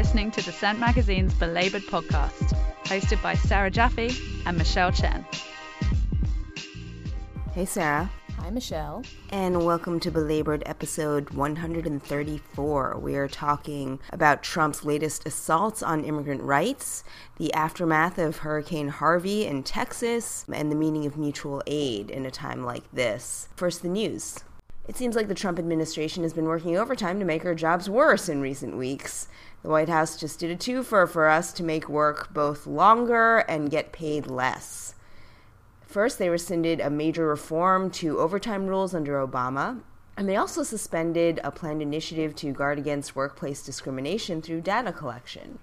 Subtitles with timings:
[0.00, 4.10] listening to Dissent Magazine's Belabored podcast, hosted by Sarah Jaffe
[4.46, 5.26] and Michelle Chen.
[7.52, 8.10] Hey, Sarah.
[8.38, 9.02] Hi, Michelle.
[9.28, 12.98] And welcome to Belabored episode 134.
[12.98, 17.04] We are talking about Trump's latest assaults on immigrant rights,
[17.36, 22.30] the aftermath of Hurricane Harvey in Texas, and the meaning of mutual aid in a
[22.30, 23.50] time like this.
[23.54, 24.38] First, the news.
[24.88, 28.28] It seems like the Trump administration has been working overtime to make our jobs worse
[28.28, 29.28] in recent weeks.
[29.62, 33.70] The White House just did a twofer for us to make work both longer and
[33.70, 34.94] get paid less.
[35.82, 39.80] First, they rescinded a major reform to overtime rules under Obama,
[40.16, 45.58] and they also suspended a planned initiative to guard against workplace discrimination through data collection.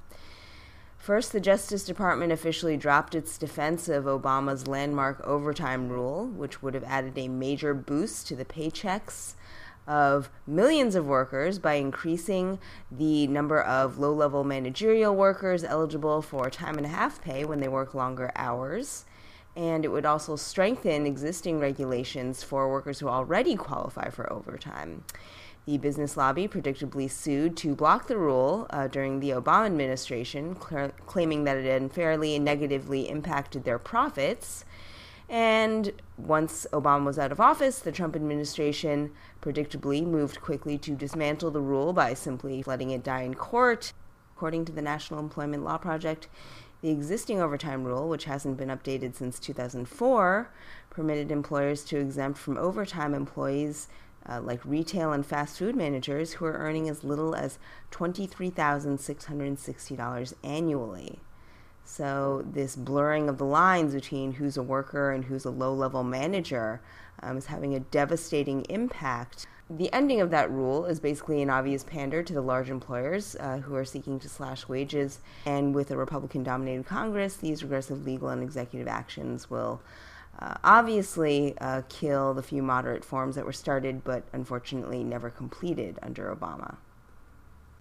[0.97, 6.73] First, the Justice Department officially dropped its defense of Obama's landmark overtime rule, which would
[6.73, 9.35] have added a major boost to the paychecks
[9.87, 12.59] of millions of workers by increasing
[12.91, 17.59] the number of low level managerial workers eligible for time and a half pay when
[17.59, 19.05] they work longer hours.
[19.55, 25.03] And it would also strengthen existing regulations for workers who already qualify for overtime.
[25.65, 30.91] The business lobby predictably sued to block the rule uh, during the Obama administration, cl-
[31.05, 34.63] claiming that it unfairly and negatively impacted their profits.
[35.29, 39.11] And once Obama was out of office, the Trump administration
[39.41, 43.91] predictably moved quickly to dismantle the rule by simply letting it die in court.
[44.35, 46.29] According to the National Employment Law Project,
[46.81, 50.51] the existing overtime rule, which hasn't been updated since 2004,
[50.89, 53.87] permitted employers to exempt from overtime employees
[54.29, 57.57] uh, like retail and fast food managers who are earning as little as
[57.91, 61.19] $23,660 annually.
[61.89, 66.03] So, this blurring of the lines between who's a worker and who's a low level
[66.03, 66.81] manager
[67.23, 69.47] um, is having a devastating impact.
[69.69, 73.59] The ending of that rule is basically an obvious pander to the large employers uh,
[73.59, 75.19] who are seeking to slash wages.
[75.45, 79.81] And with a Republican dominated Congress, these regressive legal and executive actions will
[80.39, 85.99] uh, obviously uh, kill the few moderate forms that were started but unfortunately never completed
[86.03, 86.75] under Obama.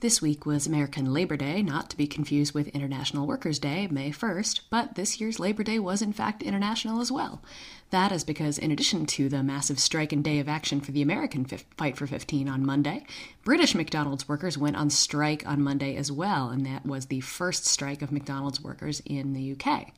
[0.00, 4.10] This week was American Labor Day, not to be confused with International Workers' Day, May
[4.10, 7.40] 1st, but this year's Labor Day was in fact international as well.
[7.88, 11.00] That is because, in addition to the massive strike and day of action for the
[11.00, 13.06] American Fight for 15 on Monday,
[13.42, 17.64] British McDonald's workers went on strike on Monday as well, and that was the first
[17.64, 19.92] strike of McDonald's workers in the UK.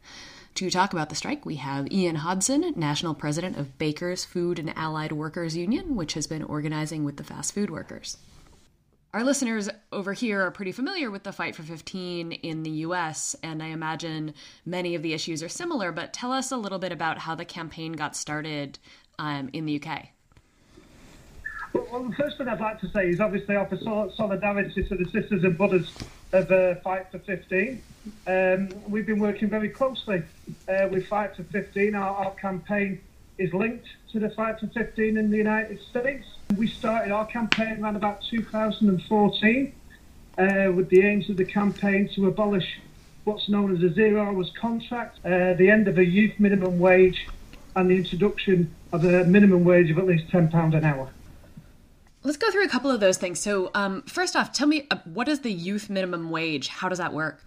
[0.54, 4.72] To talk about the strike, we have Ian Hodson, National President of Bakers Food and
[4.78, 8.16] Allied Workers Union, which has been organizing with the fast food workers.
[9.14, 13.34] Our listeners over here are pretty familiar with the Fight for 15 in the US,
[13.42, 14.34] and I imagine
[14.66, 17.46] many of the issues are similar, but tell us a little bit about how the
[17.46, 18.78] campaign got started
[19.19, 20.08] um, in the UK.
[21.72, 23.78] Well, the first thing I'd like to say is obviously offer
[24.14, 25.90] solidarity to the sisters and brothers
[26.32, 27.82] of uh, Fight for 15.
[28.26, 30.22] Um, we've been working very closely
[30.69, 31.94] uh, with Fight for 15.
[31.94, 33.00] Our, our, campaign
[33.38, 36.26] is linked to the Fight for 15 in the United States.
[36.56, 39.72] We started our campaign around about 2014
[40.37, 42.81] uh, with the aims of the campaign to abolish
[43.25, 47.28] what's known as a zero hours contract, uh, the end of a youth minimum wage,
[47.76, 51.10] and the introduction of a minimum wage of at least £10 an hour.
[52.25, 53.39] Let's go through a couple of those things.
[53.39, 56.67] So, um, first off, tell me uh, what is the youth minimum wage?
[56.67, 57.41] How does that work?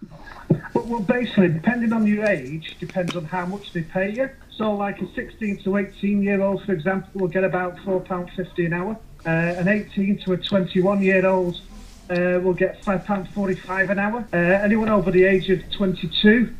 [0.72, 4.30] Well, well, basically, depending on your age, depends on how much they pay you.
[4.56, 8.72] So, like a 16 to 18 year old, for example, will get about £4.50 an
[8.72, 8.98] hour.
[9.26, 11.60] Uh, an 18 to a 21 year old
[12.08, 14.26] uh, will get £5.45 an hour.
[14.32, 16.50] Uh, anyone over the age of 22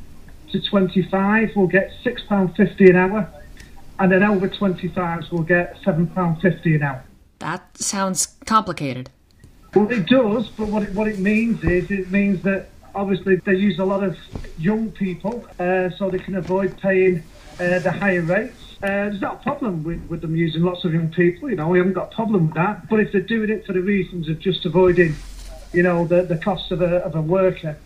[0.53, 3.33] to 25 will get £6.50 an hour.
[3.99, 7.05] And then over 25s will get £7.50 an hour.
[7.43, 9.11] That sounds complicated.
[9.75, 13.57] Well, it does, but what it, what it means is it means that obviously they
[13.57, 14.17] use a lot of
[14.59, 17.25] young people uh, so they can avoid paying
[17.59, 18.77] uh, the higher rates.
[18.77, 21.67] Uh, there's not a problem with, with them using lots of young people, you know,
[21.67, 22.89] we haven't got a problem with that.
[22.89, 25.17] But if they're doing it for the reasons of just avoiding,
[25.73, 27.77] you know, the, the cost of a, of a worker,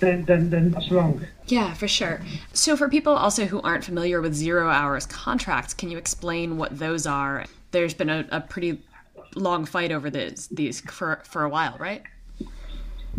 [0.00, 1.24] then, then, then that's wrong.
[1.46, 2.20] Yeah, for sure.
[2.52, 6.78] So, for people also who aren't familiar with zero hours contracts, can you explain what
[6.78, 7.44] those are?
[7.70, 8.80] There's been a, a pretty
[9.38, 12.02] long fight over this, these for for a while, right?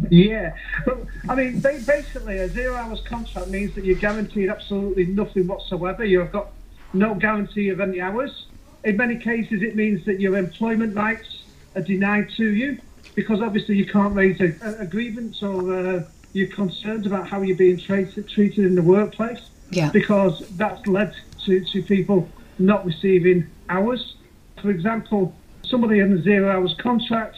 [0.10, 0.56] Yeah,
[0.86, 6.06] but I mean, basically, a zero hours contract means that you're guaranteed absolutely nothing whatsoever.
[6.06, 6.52] You've got
[6.94, 8.46] no guarantee of any hours.
[8.84, 11.44] In many cases, it means that your employment rights
[11.76, 12.80] are denied to you
[13.16, 17.58] because obviously you can't raise a, a grievance or uh, you're concerned about how you're
[17.58, 19.42] being treated, treated in the workplace.
[19.72, 19.92] Yeah.
[19.92, 21.14] Because that's led
[21.46, 24.16] to, to people not receiving hours.
[24.62, 27.38] For example, somebody in a zero hours contract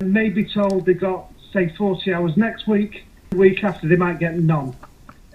[0.00, 3.04] may be told they got say 40 hours next week.
[3.30, 4.74] The week after, they might get none.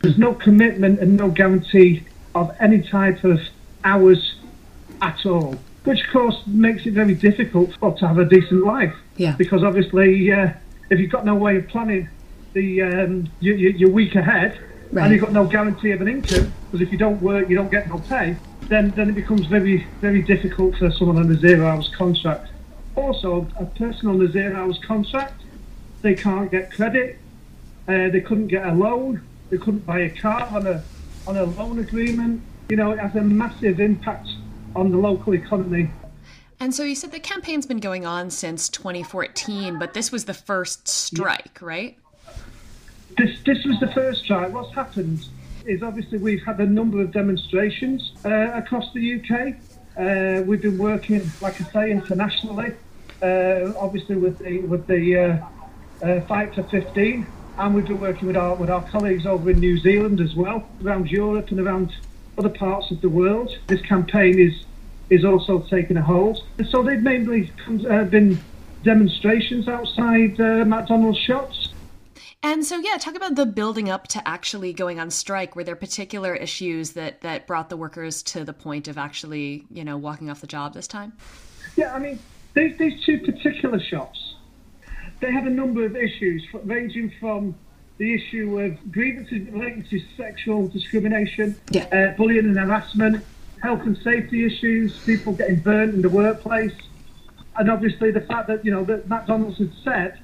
[0.02, 2.04] There's no commitment and no guarantee
[2.36, 3.40] of any type of
[3.84, 4.36] hours
[5.02, 8.96] at all, which of course makes it very difficult for to have a decent life.
[9.18, 9.36] Yeah.
[9.38, 10.50] Because obviously, uh,
[10.90, 12.10] if you've got no way of planning
[12.54, 14.60] the um, your, your week ahead,
[14.92, 15.06] Right.
[15.06, 17.72] and you've got no guarantee of an income, because if you don't work, you don't
[17.72, 18.36] get no pay,
[18.74, 22.50] then then it becomes very very difficult for someone on a zero hours contract.
[22.96, 25.42] Also, a person on a zero hours contract,
[26.02, 27.18] they can't get credit,
[27.88, 30.84] uh, they couldn't get a loan, they couldn't buy a car on a
[31.28, 32.42] on a loan agreement.
[32.70, 34.30] You know, it has a massive impact
[34.76, 35.92] on the local economy.
[36.60, 40.34] And so you said the campaign's been going on since 2014, but this was the
[40.34, 41.98] first strike, right?
[43.18, 44.52] This this was the first strike.
[44.54, 45.28] What's happened
[45.66, 49.56] is obviously we've had a number of demonstrations uh, across the UK.
[49.98, 52.74] Uh, we've been working, like I say, internationally.
[53.22, 57.26] Uh, obviously with the with the uh, uh, fight for 15,
[57.58, 60.68] and we've been working with our with our colleagues over in New Zealand as well,
[60.84, 61.94] around Europe and around
[62.38, 63.58] other parts of the world.
[63.68, 64.66] This campaign is
[65.10, 66.44] is also taking a hold.
[66.70, 67.52] So they've mainly
[67.90, 68.40] uh, been
[68.84, 71.63] demonstrations outside McDonald's shops.
[72.46, 75.56] And so, yeah, talk about the building up to actually going on strike.
[75.56, 79.86] Were there particular issues that, that brought the workers to the point of actually, you
[79.86, 81.14] know, walking off the job this time?
[81.78, 82.20] Yeah, I mean,
[82.54, 84.36] these, these two particular shops,
[85.22, 87.56] they had a number of issues, ranging from
[87.98, 91.86] the issue of grievances relating to sexual discrimination, Yeah.
[91.94, 93.24] uh, bullying and harassment,
[93.62, 96.74] health and safety issues, people getting burnt in the workplace,
[97.56, 100.20] and obviously the fact that, you know, that McDonald's had said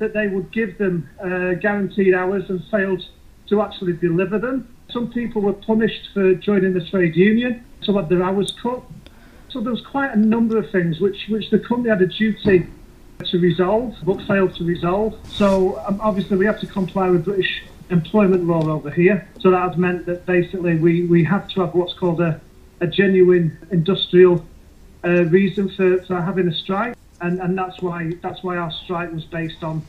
[0.00, 3.02] that they would give them uh, guaranteed hours and failed
[3.48, 4.74] to actually deliver them.
[4.90, 8.82] Some people were punished for joining the trade union, some had their hours cut.
[9.50, 12.66] So there was quite a number of things which, which the company had a duty
[13.24, 15.14] to resolve, but failed to resolve.
[15.28, 19.28] So um, obviously we have to comply with British employment law over here.
[19.40, 22.40] So that has meant that basically we, we have to have what's called a,
[22.80, 24.46] a genuine industrial
[25.04, 26.96] uh, reason for, for having a strike.
[27.20, 29.82] And, and that's why that's why our strike was based on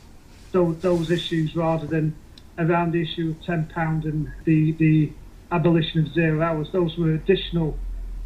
[0.52, 2.14] those, those issues rather than
[2.58, 5.12] around the issue of ten pound and the the
[5.50, 6.68] abolition of zero hours.
[6.72, 7.78] Those were additional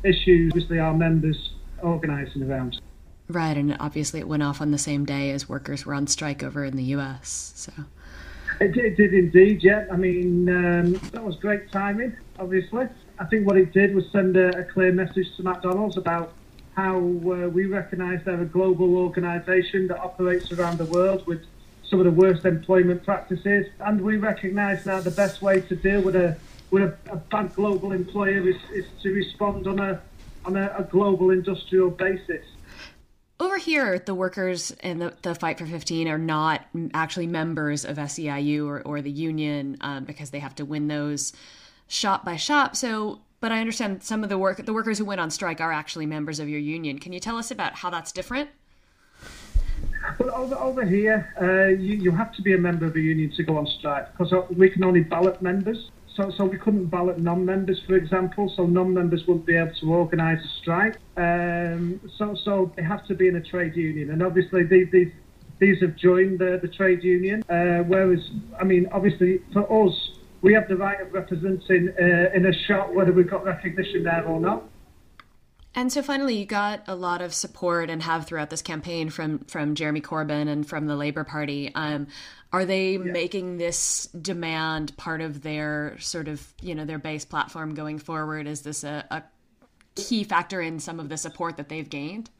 [0.02, 2.80] issues, obviously our members organising around.
[3.28, 6.42] Right, and obviously it went off on the same day as workers were on strike
[6.42, 7.52] over in the US.
[7.56, 7.72] So,
[8.60, 9.86] It did, it did indeed, yeah.
[9.92, 12.86] I mean, um, that was great timing, obviously.
[13.18, 16.32] I think what it did was send a, a clear message to McDonald's about
[16.76, 21.42] how uh, we recognise they're a global organisation that operates around the world with
[21.88, 26.02] some of the worst employment practices, and we recognise now the best way to deal
[26.02, 26.36] with a
[26.70, 30.02] with a, a bad global employer is, is to respond on a
[30.44, 32.44] on a, a global industrial basis.
[33.40, 36.64] over here, the workers in the, the Fight for 15 are not
[36.94, 41.32] actually members of SEIU or, or the union um, because they have to win those
[41.88, 42.76] shop by shop.
[42.76, 45.72] So, but I understand some of the work the workers who went on strike are
[45.72, 46.98] actually members of your union.
[46.98, 48.50] Can you tell us about how that's different?
[50.18, 53.32] Well, over, over here, uh, you, you have to be a member of a union
[53.36, 55.90] to go on strike because we can only ballot members.
[56.14, 58.50] So, so we couldn't ballot non-members, for example.
[58.56, 60.96] So non-members wouldn't be able to organise a strike.
[61.18, 65.12] Um, so, so they have to be in a trade union, and obviously these these,
[65.58, 67.42] these have joined the, the trade union.
[67.50, 72.46] Uh, whereas, I mean, obviously for us, we have the right of representing uh, in
[72.46, 74.62] a shop whether we've got recognition there or not.
[75.74, 79.40] And so finally, you got a lot of support and have throughout this campaign from
[79.40, 81.70] from Jeremy Corbyn and from the Labour Party.
[81.74, 82.06] Um,
[82.50, 87.74] are they making this demand part of their sort of you know their base platform
[87.74, 88.46] going forward?
[88.46, 89.22] Is this a, a
[89.96, 92.30] key factor in some of the support that they've gained?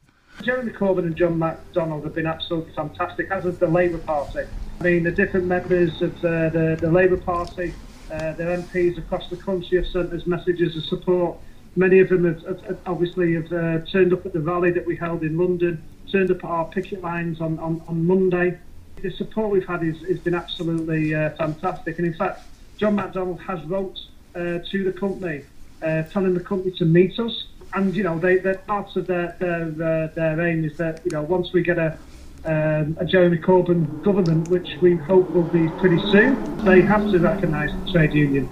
[0.42, 4.40] Jeremy Corbyn and John McDonnell have been absolutely fantastic, as has the Labour Party.
[4.80, 7.74] I mean, the different members of uh, the, the Labour Party,
[8.12, 11.38] uh, their MPs across the country have sent us messages of support.
[11.74, 14.86] Many of them have, have, have obviously have uh, turned up at the rally that
[14.86, 18.58] we held in London, turned up at our picket lines on, on, on Monday.
[19.02, 21.98] The support we've had is, has been absolutely uh, fantastic.
[21.98, 22.42] And in fact,
[22.76, 23.98] John McDonnell has wrote
[24.34, 25.44] uh, to the company,
[25.82, 27.46] uh, telling the company to meet us.
[27.76, 31.10] And you know, they, they're parts of their their, uh, their aim is that you
[31.12, 31.98] know once we get a
[32.46, 37.18] um, a Jeremy Corbyn government, which we hope will be pretty soon, they have to
[37.18, 38.48] recognise the trade union.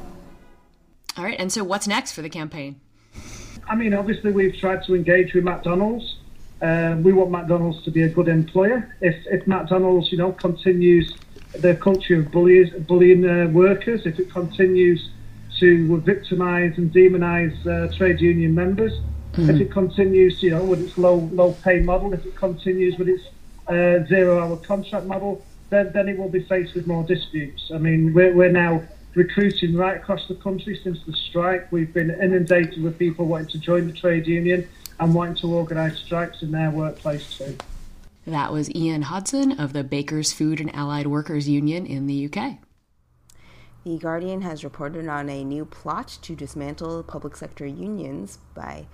[1.16, 1.38] All right.
[1.38, 2.80] And so, what's next for the campaign?
[3.68, 6.16] I mean, obviously, we've tried to engage with McDonald's.
[6.60, 8.94] Um, we want McDonald's to be a good employer.
[9.00, 11.16] If, if McDonald's, you know, continues
[11.58, 15.10] their culture of bullies, bullying uh, workers, if it continues
[15.60, 18.92] to victimise and demonise uh, trade union members,
[19.36, 23.08] if it continues, you know, with its low low pay model, if it continues with
[23.08, 23.24] its
[23.68, 27.70] uh, zero hour contract model, then, then it will be faced with more disputes.
[27.74, 28.82] I mean, we're, we're now
[29.14, 31.70] recruiting right across the country since the strike.
[31.72, 34.68] We've been inundated with people wanting to join the trade union
[35.00, 37.56] and wanting to organise strikes in their workplace too.
[38.26, 42.58] That was Ian Hodson of the Bakers Food and Allied Workers Union in the UK.
[43.84, 48.86] The Guardian has reported on a new plot to dismantle public sector unions by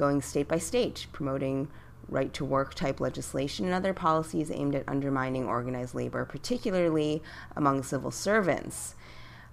[0.00, 1.68] going state by state, promoting
[2.08, 7.22] right to work type legislation and other policies aimed at undermining organized labor, particularly
[7.54, 8.94] among civil servants.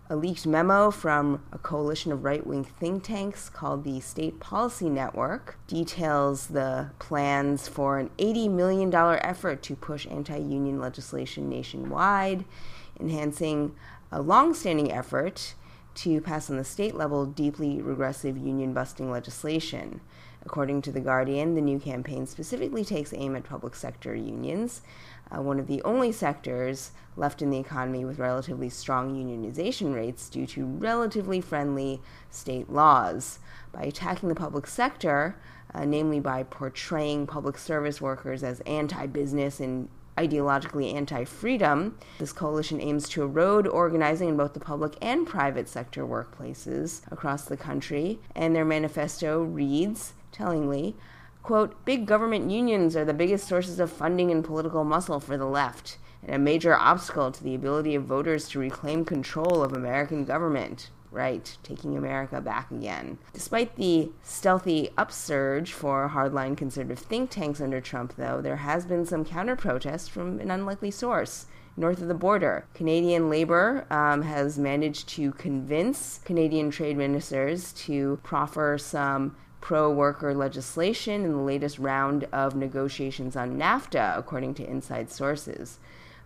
[0.10, 4.90] A leaked memo from a coalition of right wing think tanks called the State Policy
[4.90, 12.46] Network details the plans for an $80 million effort to push anti union legislation nationwide,
[12.98, 13.76] enhancing
[14.10, 15.56] a long standing effort
[15.96, 20.00] to pass on the state level deeply regressive union busting legislation.
[20.48, 24.82] According to The Guardian, the new campaign specifically takes aim at public sector unions,
[25.30, 30.30] uh, one of the only sectors left in the economy with relatively strong unionization rates
[30.30, 32.02] due to relatively friendly
[32.32, 33.40] state laws.
[33.74, 35.36] By attacking the public sector,
[35.74, 42.32] uh, namely by portraying public service workers as anti business and ideologically anti freedom, this
[42.32, 47.58] coalition aims to erode organizing in both the public and private sector workplaces across the
[47.58, 48.20] country.
[48.34, 50.96] And their manifesto reads, tellingly,
[51.42, 55.46] quote, big government unions are the biggest sources of funding and political muscle for the
[55.46, 60.26] left, and a major obstacle to the ability of voters to reclaim control of American
[60.26, 60.92] government.
[61.10, 63.18] Right, taking America back again.
[63.34, 69.06] Despite the stealthy upsurge for hardline conservative think tanks under Trump, though, there has been
[69.06, 71.46] some counter protest from an unlikely source
[71.78, 72.66] north of the border.
[72.74, 80.34] Canadian Labour um, has managed to convince Canadian trade ministers to proffer some pro worker
[80.34, 85.80] legislation in the latest round of negotiations on NAFTA, according to inside sources.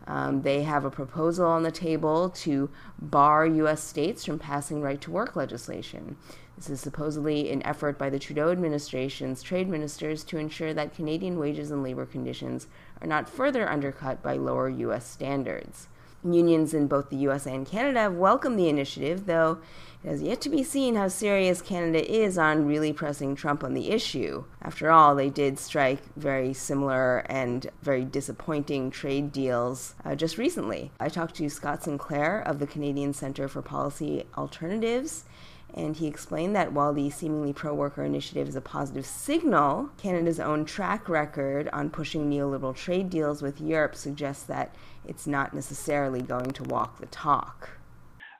[0.07, 2.69] Um, they have a proposal on the table to
[2.99, 3.83] bar U.S.
[3.83, 6.17] states from passing right to work legislation.
[6.57, 11.39] This is supposedly an effort by the Trudeau administration's trade ministers to ensure that Canadian
[11.39, 12.67] wages and labor conditions
[13.01, 15.07] are not further undercut by lower U.S.
[15.07, 15.87] standards.
[16.23, 19.59] Unions in both the US and Canada have welcomed the initiative, though
[20.03, 23.73] it has yet to be seen how serious Canada is on really pressing Trump on
[23.73, 24.43] the issue.
[24.61, 30.91] After all, they did strike very similar and very disappointing trade deals uh, just recently.
[30.99, 35.25] I talked to Scott Sinclair of the Canadian Centre for Policy Alternatives
[35.73, 40.39] and he explained that while the seemingly pro worker initiative is a positive signal, Canada's
[40.39, 44.75] own track record on pushing neoliberal trade deals with Europe suggests that
[45.07, 47.69] it's not necessarily going to walk the talk.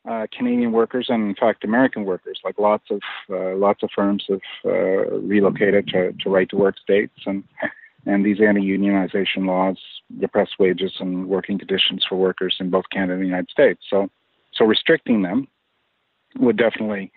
[0.10, 4.26] Uh, Canadian workers and in fact American workers, like lots of uh, lots of firms
[4.28, 4.72] have uh,
[5.20, 7.44] relocated to, to right to work states, and
[8.08, 9.78] and these anti-unionization laws
[10.20, 13.82] depress wages and working conditions for workers in both Canada and the United States.
[13.92, 14.10] So
[14.54, 15.48] so restricting them
[16.40, 17.12] would definitely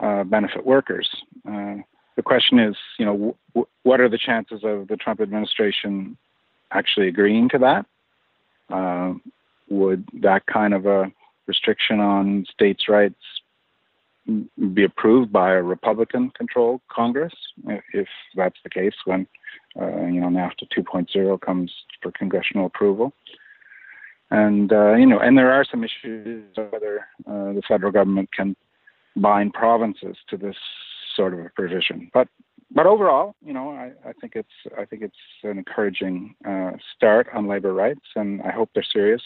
[0.00, 1.08] uh, benefit workers.
[1.48, 1.76] Uh,
[2.16, 6.16] the question is, you know, w- what are the chances of the Trump administration
[6.70, 7.86] actually agreeing to that?
[8.70, 9.14] Uh,
[9.68, 11.10] would that kind of a
[11.46, 13.14] restriction on states' rights
[14.74, 17.34] be approved by a Republican-controlled Congress?
[17.92, 19.26] If that's the case, when
[19.80, 23.12] uh, you know NAFTA 2.0 comes for congressional approval,
[24.30, 28.56] and uh, you know, and there are some issues whether uh, the federal government can
[29.16, 30.56] bind provinces to this
[31.14, 32.10] sort of a provision.
[32.12, 32.28] But
[32.70, 37.28] but overall, you know, I, I think it's I think it's an encouraging uh, start
[37.32, 39.22] on labor rights, and I hope they're serious.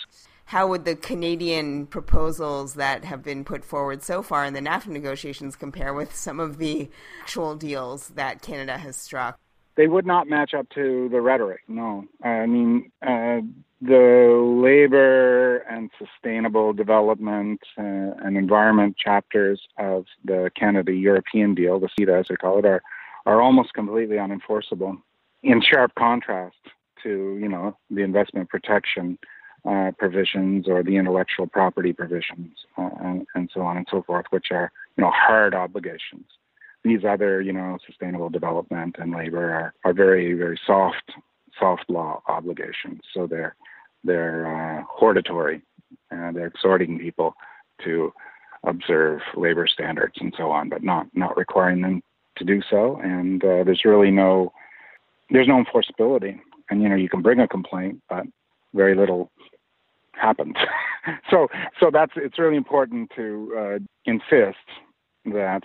[0.47, 4.89] How would the Canadian proposals that have been put forward so far in the NAFTA
[4.89, 6.91] negotiations compare with some of the
[7.23, 9.39] actual deals that Canada has struck?
[9.81, 11.63] They would not match up to the rhetoric.
[11.67, 13.41] No, I mean uh,
[13.81, 21.89] the labor and sustainable development uh, and environment chapters of the Canada European deal, the
[21.99, 22.83] CETA as they call it, are
[23.25, 25.01] are almost completely unenforceable.
[25.43, 26.59] In sharp contrast
[27.03, 29.19] to you know the investment protection
[29.65, 34.27] uh, provisions or the intellectual property provisions uh, and, and so on and so forth,
[34.29, 36.27] which are you know hard obligations.
[36.85, 41.13] These other you know sustainable development and labor are, are very very soft
[41.59, 43.01] soft law obligations.
[43.13, 43.55] So they're
[44.05, 45.63] they're uh, hortatory.
[46.11, 47.35] and they're exhorting people
[47.85, 48.13] to
[48.65, 52.03] observe labor standards and so on, but not not requiring them
[52.37, 52.99] to do so.
[53.03, 54.53] And uh, there's really no
[55.31, 56.39] there's no enforceability.
[56.71, 58.25] And you know you can bring a complaint, but
[58.75, 59.31] very little
[60.13, 60.57] happens.
[61.31, 64.67] so so that's it's really important to uh, insist
[65.27, 65.63] that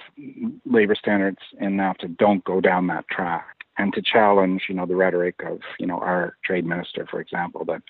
[0.65, 4.95] labor standards in NAFTA don't go down that track, and to challenge you know the
[4.95, 7.81] rhetoric of you know our trade minister, for example, that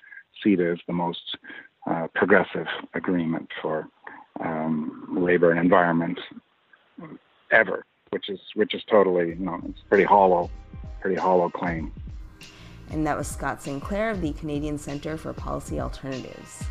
[0.44, 1.36] CETA is the most
[1.86, 3.88] uh, progressive agreement for
[4.40, 6.18] um, labor and environment
[7.50, 10.50] ever, which is which is totally you know it's pretty hollow,
[11.00, 11.92] pretty hollow claim.
[12.90, 16.64] And that was Scott Sinclair of the Canadian Centre for Policy Alternatives.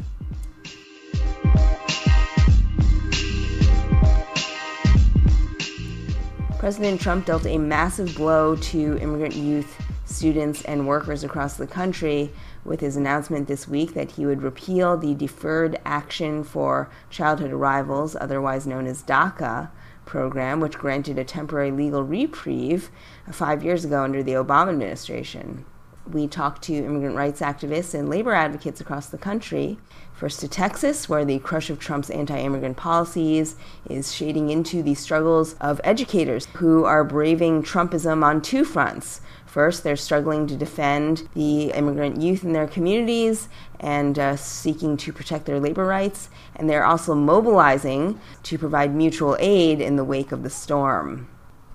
[6.65, 12.31] President Trump dealt a massive blow to immigrant youth, students, and workers across the country
[12.63, 18.17] with his announcement this week that he would repeal the Deferred Action for Childhood Arrivals,
[18.19, 19.69] otherwise known as DACA,
[20.07, 22.89] program, which granted a temporary legal reprieve
[23.31, 25.65] five years ago under the Obama administration.
[26.11, 29.77] We talked to immigrant rights activists and labor advocates across the country
[30.15, 33.57] First to Texas, where the crush of Trump's anti immigrant policies
[33.89, 39.19] is shading into the struggles of educators who are braving Trumpism on two fronts.
[39.45, 43.49] First, they're struggling to defend the immigrant youth in their communities
[43.81, 49.35] and uh, seeking to protect their labor rights, and they're also mobilizing to provide mutual
[49.41, 51.27] aid in the wake of the storm.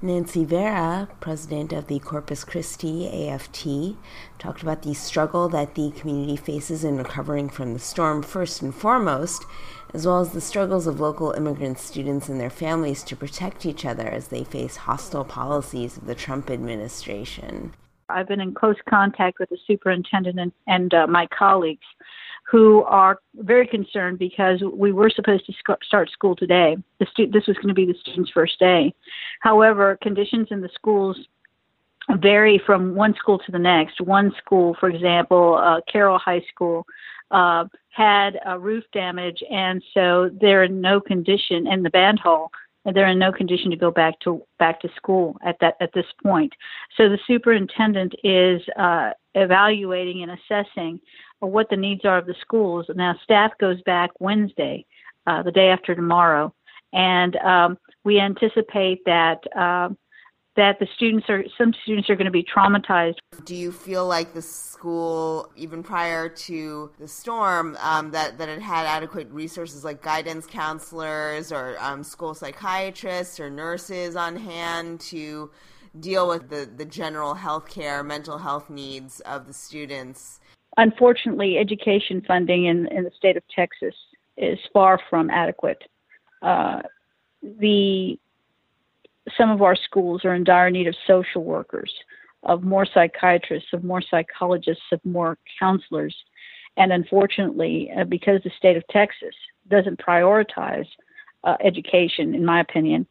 [0.02, 3.96] Nancy Vera, president of the Corpus Christi AFT,
[4.38, 8.74] talked about the struggle that the community faces in recovering from the storm, first and
[8.74, 9.44] foremost,
[9.92, 13.84] as well as the struggles of local immigrant students and their families to protect each
[13.84, 17.74] other as they face hostile policies of the Trump administration.
[18.08, 21.84] I've been in close contact with the superintendent and, and uh, my colleagues
[22.50, 26.76] who are very concerned because we were supposed to sc- start school today.
[27.10, 28.92] Stu- this was going to be the students' first day.
[29.40, 31.16] However, conditions in the schools
[32.18, 34.00] vary from one school to the next.
[34.00, 36.86] One school, for example, uh, Carroll High School,
[37.30, 42.50] uh, had a roof damage, and so they're in no condition in the band hall.
[42.86, 45.92] And they're in no condition to go back to back to school at that at
[45.92, 46.54] this point.
[46.96, 50.98] So the superintendent is uh, evaluating and assessing
[51.40, 52.86] what the needs are of the schools.
[52.94, 54.86] Now, staff goes back Wednesday,
[55.26, 56.54] uh, the day after tomorrow,
[56.94, 59.90] and um, we anticipate that uh,
[60.56, 63.16] that the students are some students are going to be traumatized.
[63.44, 68.62] Do you feel like the school, even prior to the storm, um, that that it
[68.62, 75.50] had adequate resources like guidance counselors or um, school psychiatrists or nurses on hand to
[75.98, 80.40] deal with the, the general health care, mental health needs of the students
[80.76, 83.94] unfortunately, education funding in, in the state of Texas
[84.36, 85.82] is far from adequate.
[86.42, 86.80] Uh,
[87.42, 88.18] the
[89.36, 91.92] some of our schools are in dire need of social workers,
[92.42, 96.16] of more psychiatrists, of more psychologists, of more counselors,
[96.76, 99.34] and unfortunately, uh, because the state of Texas
[99.68, 100.86] doesn't prioritize
[101.44, 103.06] uh, education, in my opinion,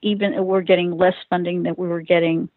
[0.00, 2.48] even we're getting less funding than we were getting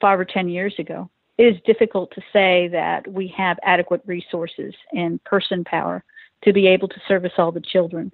[0.00, 4.74] five or ten years ago it is difficult to say that we have adequate resources
[4.92, 6.04] and person power
[6.44, 8.12] to be able to service all the children.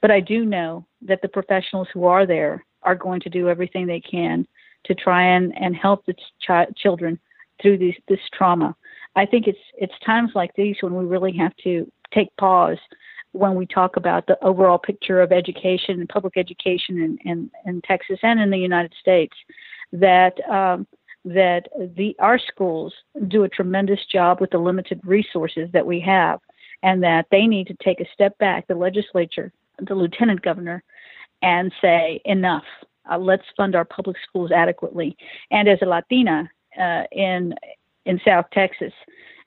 [0.00, 3.86] But I do know that the professionals who are there are going to do everything
[3.86, 4.46] they can
[4.84, 7.18] to try and, and help the ch- children
[7.60, 8.74] through this, this trauma.
[9.16, 12.78] I think it's it's times like these when we really have to take pause
[13.32, 17.80] when we talk about the overall picture of education and public education in, in, in
[17.82, 19.36] Texas and in the United States
[19.92, 20.86] that um,
[21.24, 22.94] that the our schools
[23.28, 26.40] do a tremendous job with the limited resources that we have,
[26.82, 29.52] and that they need to take a step back, the legislature,
[29.86, 30.82] the lieutenant governor,
[31.42, 32.64] and say enough.
[33.10, 35.16] Uh, let's fund our public schools adequately.
[35.50, 37.54] And as a Latina uh, in
[38.06, 38.92] in South Texas,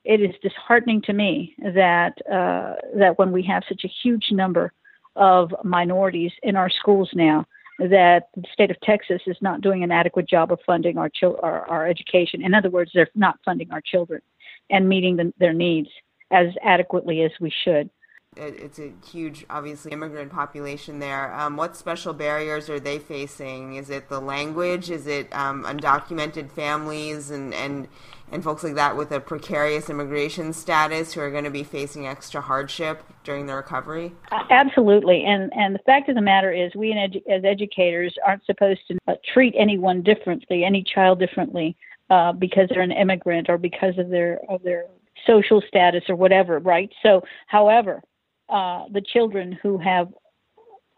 [0.04, 4.74] it is disheartening to me that uh, that when we have such a huge number
[5.16, 7.46] of minorities in our schools now,
[7.80, 11.40] that the state of Texas is not doing an adequate job of funding our, chil-
[11.44, 12.44] our, our education.
[12.44, 14.22] In other words, they're not funding our children
[14.70, 15.90] and meeting the, their needs
[16.32, 17.90] as adequately as we should.
[18.36, 21.34] It's a huge, obviously, immigrant population there.
[21.34, 23.76] Um, what special barriers are they facing?
[23.76, 24.90] Is it the language?
[24.90, 27.88] Is it um, undocumented families and, and
[28.32, 32.08] and folks like that with a precarious immigration status who are going to be facing
[32.08, 34.12] extra hardship during the recovery?
[34.50, 38.82] Absolutely, and and the fact of the matter is, we edu- as educators aren't supposed
[38.88, 41.78] to uh, treat anyone differently, any child differently,
[42.10, 44.86] uh, because they're an immigrant or because of their of their
[45.28, 46.92] social status or whatever, right?
[47.04, 48.02] So, however,
[48.50, 50.10] uh, the children who have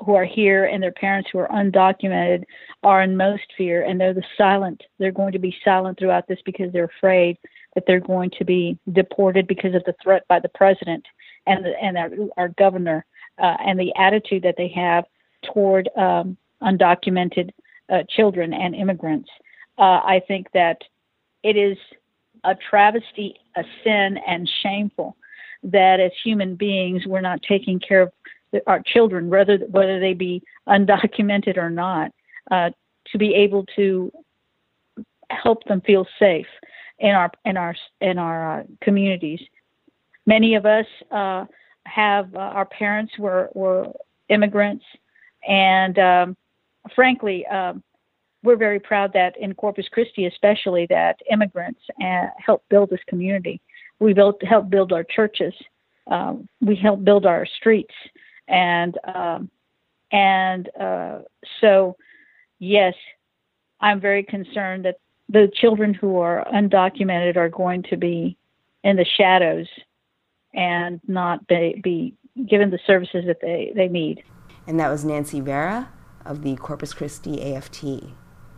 [0.03, 2.43] who are here and their parents who are undocumented
[2.83, 6.39] are in most fear and they're the silent they're going to be silent throughout this
[6.45, 7.37] because they're afraid
[7.75, 11.05] that they're going to be deported because of the threat by the president
[11.47, 13.05] and the, and our, our governor
[13.41, 15.05] uh, and the attitude that they have
[15.53, 17.51] toward um, undocumented
[17.89, 19.29] uh, children and immigrants.
[19.77, 20.81] Uh, i think that
[21.43, 21.77] it is
[22.43, 25.15] a travesty a sin and shameful
[25.63, 28.11] that as human beings we're not taking care of
[28.67, 32.11] our children, whether whether they be undocumented or not,
[32.51, 32.69] uh,
[33.11, 34.11] to be able to
[35.29, 36.47] help them feel safe
[36.99, 39.41] in our in our in our uh, communities.
[40.25, 41.45] Many of us uh,
[41.85, 43.91] have uh, our parents were were
[44.29, 44.85] immigrants,
[45.47, 46.37] and um,
[46.93, 47.83] frankly, um,
[48.43, 53.59] we're very proud that in Corpus Christi, especially, that immigrants uh, helped build this community.
[53.99, 55.53] We built helped build our churches.
[56.07, 57.93] Um, we helped build our streets,
[58.47, 59.49] and um,
[60.11, 61.19] and uh,
[61.61, 61.97] so,
[62.59, 62.93] yes,
[63.81, 64.95] I'm very concerned that
[65.27, 68.37] the children who are undocumented are going to be
[68.83, 69.67] in the shadows
[70.53, 72.13] and not be, be
[72.47, 74.23] given the services that they, they need.
[74.67, 75.91] And that was Nancy Vera
[76.25, 77.83] of the Corpus Christi AFT.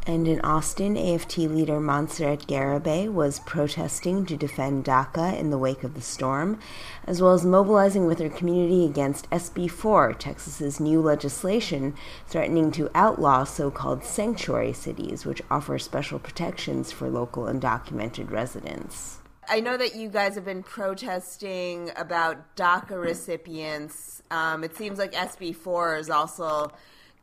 [0.08, 5.84] And in Austin, AFT leader Montserrat Garibay was protesting to defend DACA in the wake
[5.84, 6.62] of the storm,
[7.06, 11.94] as well as mobilizing with her community against SB 4, Texas's new legislation
[12.26, 19.18] threatening to outlaw so called sanctuary cities, which offer special protections for local undocumented residents.
[19.50, 24.24] I know that you guys have been protesting about DACA recipients.
[24.32, 26.72] Um, it seems like SB 4 is also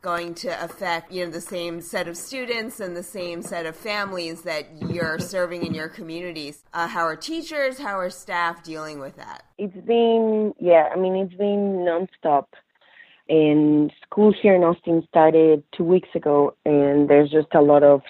[0.05, 3.75] going to affect you know the same set of students and the same set of
[3.75, 6.63] families that you're serving in your communities.
[6.75, 7.79] Uh, how are teachers?
[7.79, 9.45] How are staff dealing with that?
[9.57, 12.45] It's been yeah i mean it's been nonstop.
[13.27, 18.03] And school here in austin started two weeks ago and there's just a lot of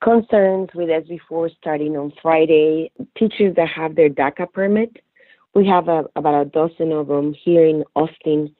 [0.00, 2.92] concerns with SB4 starting on Friday.
[3.18, 4.98] Teachers that have their DACA permit,
[5.56, 8.54] we have a, about a dozen of them here in Austin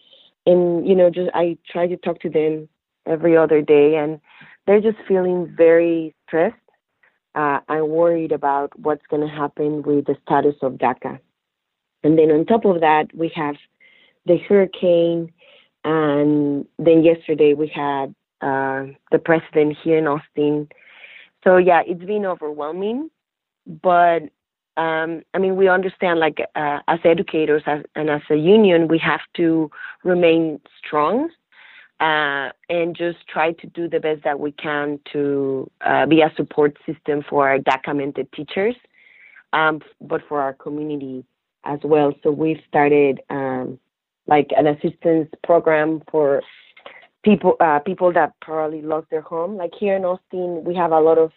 [0.47, 2.69] and you know just i try to talk to them
[3.07, 4.21] every other day and
[4.67, 6.57] they're just feeling very stressed.
[7.35, 11.19] Uh, i'm worried about what's going to happen with the status of daca.
[12.03, 13.57] And then on top of that we have
[14.25, 15.33] the hurricane
[15.85, 20.69] and then yesterday we had uh, the president here in austin.
[21.45, 23.11] So yeah it's been overwhelming
[23.67, 24.23] but
[24.77, 28.99] um, I mean, we understand, like uh, as educators as, and as a union, we
[28.99, 29.71] have to
[30.05, 31.31] remain strong
[32.01, 36.31] uh, and just try to do the best that we can to uh, be a
[36.37, 38.75] support system for our documented teachers,
[39.55, 41.25] um, but for our community
[41.65, 42.13] as well.
[42.23, 43.79] So we've started um,
[44.27, 46.43] like an assistance program for
[47.25, 49.57] people uh, people that probably lost their home.
[49.57, 51.33] Like here in Austin, we have a lot of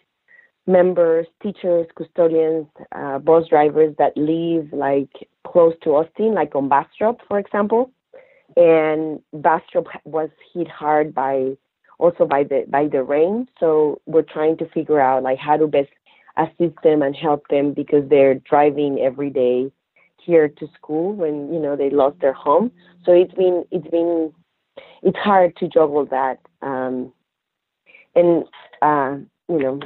[0.70, 5.10] members, teachers, custodians, uh, bus drivers that live like
[5.46, 7.90] close to Austin, like on Bastrop, for example.
[8.56, 11.56] And Bastrop was hit hard by
[11.98, 13.48] also by the by the rain.
[13.58, 15.90] So we're trying to figure out like how to best
[16.36, 19.70] assist them and help them because they're driving every day
[20.22, 22.70] here to school when you know they lost their home.
[23.04, 24.32] So it's been it's been
[25.02, 26.38] it's hard to juggle that.
[26.62, 27.12] Um,
[28.14, 28.44] and
[28.82, 29.16] uh,
[29.48, 29.80] you know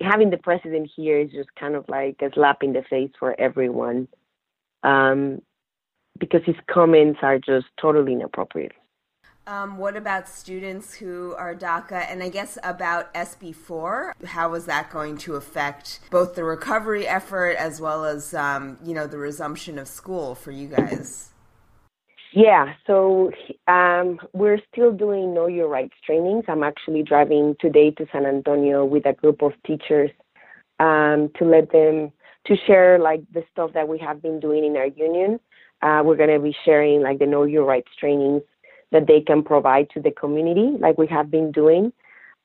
[0.00, 3.38] having, the president here is just kind of like a slap in the face for
[3.40, 4.08] everyone
[4.82, 5.40] um,
[6.18, 8.72] because his comments are just totally inappropriate.
[9.48, 12.10] Um, what about students who are DACA?
[12.10, 17.56] And I guess about SB4, how is that going to affect both the recovery effort
[17.56, 21.30] as well as, um, you know, the resumption of school for you guys?
[22.36, 23.30] Yeah, so
[23.66, 26.44] um, we're still doing Know Your Rights trainings.
[26.48, 30.10] I'm actually driving today to San Antonio with a group of teachers
[30.78, 32.12] um, to let them
[32.46, 35.40] to share like the stuff that we have been doing in our union.
[35.80, 38.42] Uh, we're going to be sharing like the Know Your Rights trainings
[38.92, 41.90] that they can provide to the community, like we have been doing.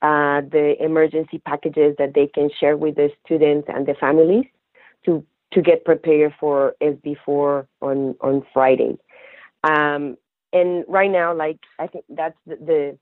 [0.02, 4.46] Uh, the emergency packages that they can share with the students and the families
[5.04, 8.98] to to get prepared for SB4 on on Friday.
[9.64, 10.18] Um,
[10.54, 12.98] and right now, like I think that's the, the,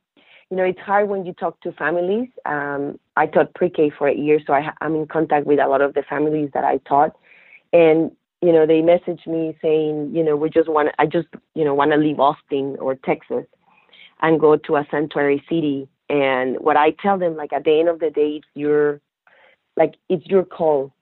[0.49, 2.29] you know, it's hard when you talk to families.
[2.45, 5.81] Um, I taught pre-K for a year, so I, I'm in contact with a lot
[5.81, 7.15] of the families that I taught,
[7.71, 11.65] and you know, they message me saying, you know, we just want, I just, you
[11.65, 13.45] know, want to leave Austin or Texas
[14.21, 15.89] and go to a sanctuary city.
[16.09, 19.01] And what I tell them, like at the end of the day, it's your,
[19.75, 20.93] like it's your call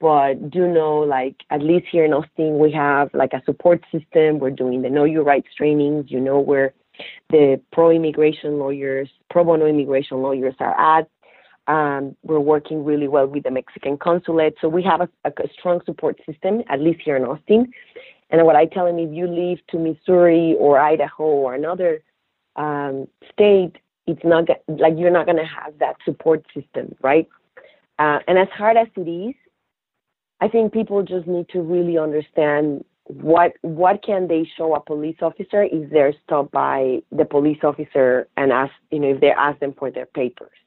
[0.00, 4.38] but do know like at least here in Austin we have like a support system.
[4.38, 6.06] We're doing the Know Your Rights trainings.
[6.08, 6.74] You know where
[7.30, 11.08] the pro immigration lawyers, pro bono immigration lawyers are at.
[11.68, 15.80] Um, we're working really well with the Mexican consulate, so we have a, a, strong
[15.84, 17.72] support system at least here in Austin.
[18.30, 22.02] And what I tell them, if you leave to Missouri or Idaho or another
[22.54, 27.28] um, state, it's not like you're not going to have that support system, right?
[27.98, 29.34] Uh, and as hard as it is,
[30.40, 35.16] I think people just need to really understand what what can they show a police
[35.22, 39.58] officer if they're stopped by the police officer and ask you know if they ask
[39.60, 40.58] them for their papers.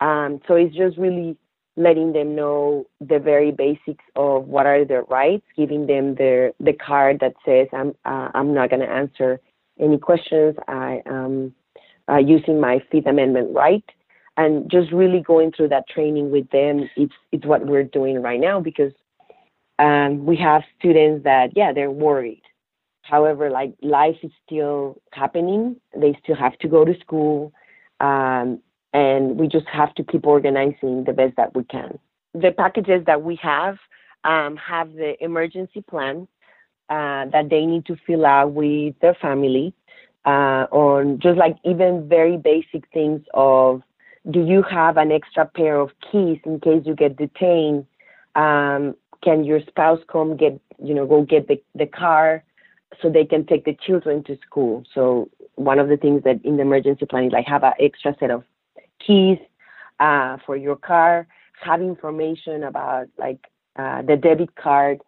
[0.00, 1.36] Um, so it's just really
[1.76, 6.72] letting them know the very basics of what are their rights giving them their the
[6.72, 9.40] card that says i'm uh, i'm not going to answer
[9.78, 10.56] any questions.
[10.68, 11.54] I am
[12.08, 13.84] uh, using my fifth amendment right
[14.36, 18.40] and just really going through that training with them it's it's what we're doing right
[18.40, 18.92] now because
[19.78, 22.42] um, we have students that, yeah, they're worried.
[23.02, 25.76] However, like life is still happening.
[25.96, 27.52] They still have to go to school.
[28.00, 28.60] Um,
[28.92, 31.98] and we just have to keep organizing the best that we can.
[32.32, 33.76] The packages that we have
[34.22, 36.28] um, have the emergency plan
[36.88, 39.74] uh, that they need to fill out with their family
[40.24, 43.82] uh, on just like even very basic things of
[44.30, 47.86] do you have an extra pair of keys in case you get detained?
[48.34, 52.44] Um, can your spouse come get you know go get the, the car
[53.00, 56.56] so they can take the children to school so one of the things that in
[56.56, 58.44] the emergency plan is like have an extra set of
[59.04, 59.38] keys
[59.98, 61.26] uh, for your car
[61.60, 65.00] have information about like uh, the debit card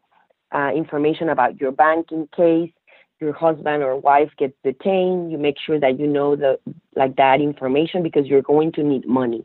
[0.55, 2.73] uh, information about your bank in case
[3.21, 6.59] your husband or wife gets detained you make sure that you know the
[6.95, 9.45] like that information because you're going to need money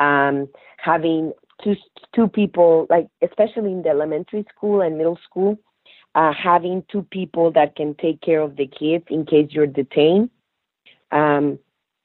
[0.00, 1.32] um, having
[1.62, 1.76] two
[2.14, 5.58] two people, like especially in the elementary school and middle school,
[6.14, 10.30] uh, having two people that can take care of the kids in case you're detained.
[11.12, 11.58] Um,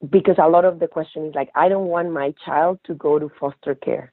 [0.10, 3.17] because a lot of the question is like, I don't want my child to go
[3.17, 4.12] to foster care.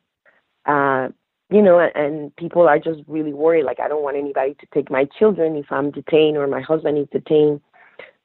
[0.64, 1.08] Uh,
[1.52, 3.64] you know, and people are just really worried.
[3.64, 6.98] Like, I don't want anybody to take my children if I'm detained or my husband
[6.98, 7.60] is detained.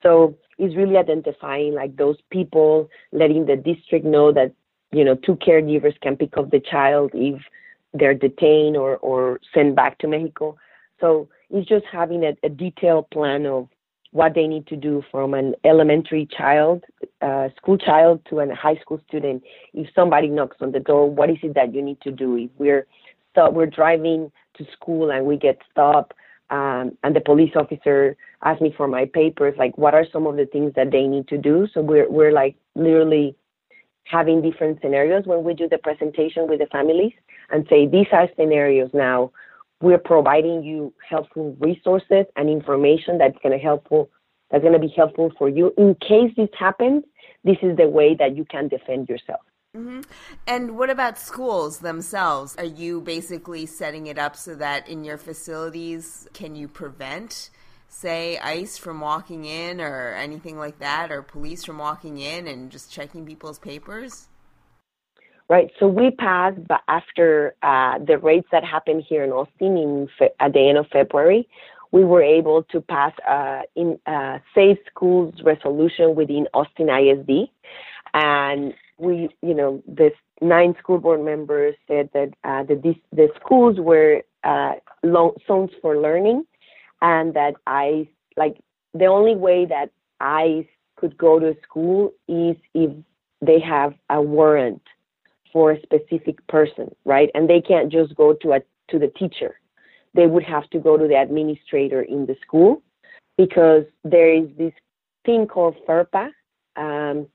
[0.01, 4.53] So it's really identifying like those people, letting the district know that
[4.91, 7.41] you know, two caregivers can pick up the child if
[7.93, 10.57] they're detained or, or sent back to Mexico.
[10.99, 13.67] So it's just having a, a detailed plan of
[14.11, 16.83] what they need to do from an elementary child,
[17.21, 19.43] uh, school child to a high school student.
[19.73, 22.37] If somebody knocks on the door, what is it that you need to do?
[22.37, 22.87] If we're
[23.53, 26.13] we're driving to school and we get stopped,
[26.49, 30.37] um, and the police officer asks me for my papers, like what are some of
[30.37, 31.67] the things that they need to do?
[31.73, 33.35] So we're we're like literally
[34.05, 37.11] having different scenarios when we do the presentation with the families
[37.49, 39.31] and say, these are scenarios now.
[39.81, 44.09] We're providing you helpful resources and information that's to helpful
[44.49, 47.03] that's to be helpful for you in case this happens.
[47.43, 49.41] This is the way that you can defend yourself.
[49.77, 50.01] Mm-hmm.
[50.47, 52.55] And what about schools themselves?
[52.57, 57.51] Are you basically setting it up so that in your facilities, can you prevent
[57.89, 62.71] say ICE from walking in or anything like that, or police from walking in and
[62.71, 64.27] just checking people's papers?
[65.49, 65.71] Right.
[65.79, 70.33] So we passed, but after uh, the raids that happened here in Austin in fe-
[70.39, 71.47] at the end of February,
[71.91, 77.49] we were able to pass uh, in uh, safe schools resolution within Austin ISD,
[78.13, 83.77] and we, you know, the nine school board members said that uh, the the schools
[83.79, 84.73] were uh,
[85.47, 86.45] zones for learning,
[87.01, 88.57] and that I like
[88.93, 92.91] the only way that I could go to school is if
[93.41, 94.81] they have a warrant
[95.53, 97.29] for a specific person, right?
[97.35, 99.59] And they can't just go to a to the teacher.
[100.13, 102.81] They would have to go to the administrator in the school
[103.37, 104.73] because there is this
[105.25, 106.31] thing called FERPA,
[106.75, 107.27] um,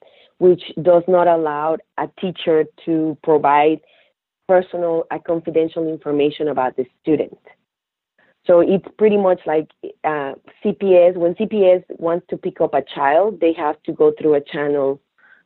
[0.43, 3.81] which does not allow a teacher to provide
[4.49, 7.39] personal and confidential information about the student.
[8.45, 9.69] So it's pretty much like
[10.03, 10.33] uh,
[10.65, 11.17] CPS.
[11.17, 15.01] When CPS wants to pick up a child, they have to go through a channel,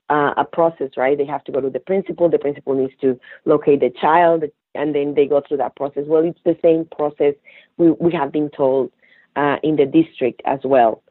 [0.08, 1.18] uh, a process, right?
[1.18, 2.30] They have to go to the principal.
[2.30, 6.04] The principal needs to locate the child, and then they go through that process.
[6.06, 7.34] Well, it's the same process
[7.76, 8.92] we, we have been told
[9.36, 11.02] uh, in the district as well.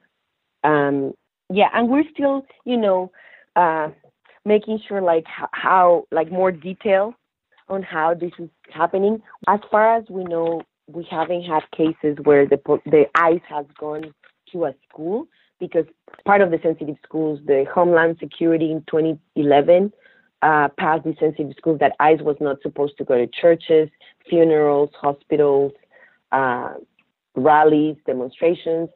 [0.63, 1.13] Um,
[1.53, 3.11] yeah, and we're still, you know,
[3.55, 3.89] uh,
[4.45, 7.13] making sure like how, like more detail
[7.69, 9.21] on how this is happening.
[9.47, 14.13] As far as we know, we haven't had cases where the the ICE has gone
[14.51, 15.27] to a school
[15.59, 15.85] because
[16.25, 19.91] part of the sensitive schools, the Homeland Security in 2011
[20.41, 23.89] uh, passed the sensitive schools that ICE was not supposed to go to churches,
[24.29, 25.71] funerals, hospitals,
[26.31, 26.73] uh,
[27.35, 28.89] rallies, demonstrations.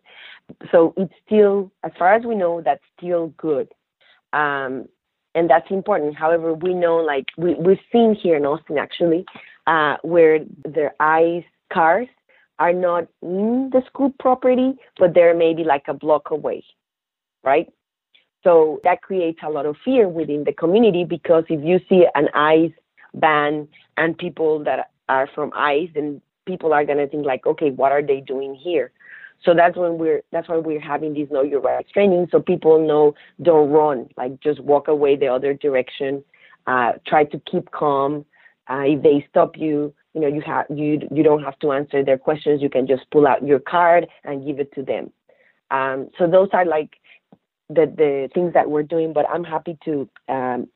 [0.71, 3.69] So it's still, as far as we know, that's still good.
[4.33, 4.87] Um,
[5.35, 6.15] and that's important.
[6.15, 9.25] However, we know, like we, we've seen here in Austin actually,
[9.67, 12.07] uh, where their ICE cars
[12.57, 16.63] are not in the school property, but they're maybe like a block away,
[17.43, 17.71] right?
[18.43, 22.29] So that creates a lot of fear within the community because if you see an
[22.33, 22.71] ICE
[23.13, 27.69] ban and people that are from ICE, then people are going to think like, okay,
[27.71, 28.91] what are they doing here?
[29.43, 32.85] So that's when we're that's why we're having these know your rights training, so people
[32.85, 36.23] know don't run, like just walk away the other direction.
[36.67, 38.25] Uh, try to keep calm.
[38.69, 42.03] Uh, if they stop you, you know you have you you don't have to answer
[42.03, 42.61] their questions.
[42.61, 45.11] You can just pull out your card and give it to them.
[45.71, 46.95] Um, so those are like
[47.69, 49.13] the the things that we're doing.
[49.13, 50.67] But I'm happy to um,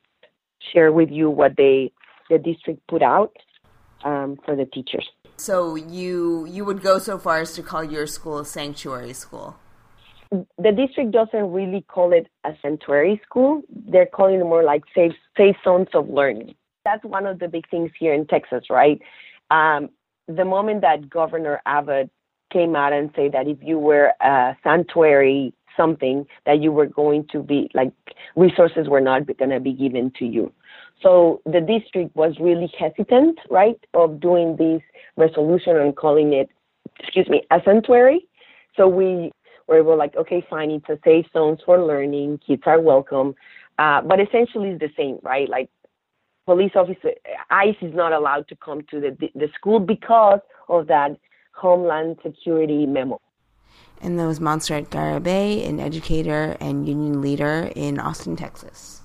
[0.72, 1.92] share with you what they
[2.30, 3.36] the district put out
[4.04, 5.06] um, for the teachers.
[5.36, 9.56] So you you would go so far as to call your school a sanctuary school?
[10.30, 13.62] The district doesn't really call it a sanctuary school.
[13.68, 16.54] They're calling it more like safe safe zones of learning.
[16.84, 19.00] That's one of the big things here in Texas, right?
[19.50, 19.90] Um,
[20.28, 22.10] the moment that Governor Abbott
[22.52, 27.26] came out and said that if you were a sanctuary something that you were going
[27.32, 27.92] to be like
[28.36, 30.52] resources were not going to be given to you.
[31.02, 34.82] So the district was really hesitant, right, of doing this
[35.16, 36.48] resolution and calling it,
[36.98, 38.26] excuse me, a sanctuary.
[38.76, 39.32] So we
[39.68, 43.34] were like, okay, fine, it's a safe zone for learning, kids are welcome.
[43.78, 45.48] Uh, but essentially it's the same, right?
[45.48, 45.68] Like
[46.46, 47.12] police officer,
[47.50, 51.16] ICE is not allowed to come to the, the school because of that
[51.52, 53.20] Homeland Security memo.
[54.00, 59.00] And that was Montserrat Garibay, an educator and union leader in Austin, Texas.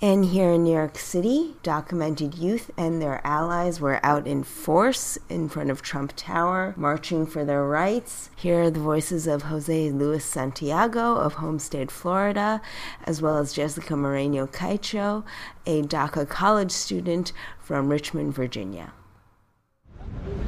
[0.00, 5.18] And here in New York City, documented youth and their allies were out in force
[5.28, 8.30] in front of Trump Tower, marching for their rights.
[8.36, 12.62] Here are the voices of Jose Luis Santiago of Homestead, Florida,
[13.06, 15.24] as well as Jessica Moreno Caicho,
[15.66, 18.92] a DACA college student from Richmond, Virginia.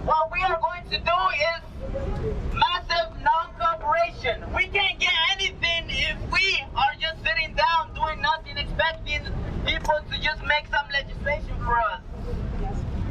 [0.04, 1.18] What we are going to do
[1.50, 4.44] is massive non-cooperation.
[4.54, 5.59] We can't get anything
[5.90, 9.20] if we are just sitting down doing nothing, expecting
[9.66, 12.00] people to just make some legislation for us.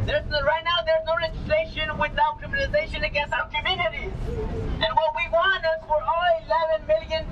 [0.06, 4.12] There's no, right now there's no legislation without criminalization against our communities.
[4.28, 6.30] And what we want is for all
[6.74, 7.26] 11 million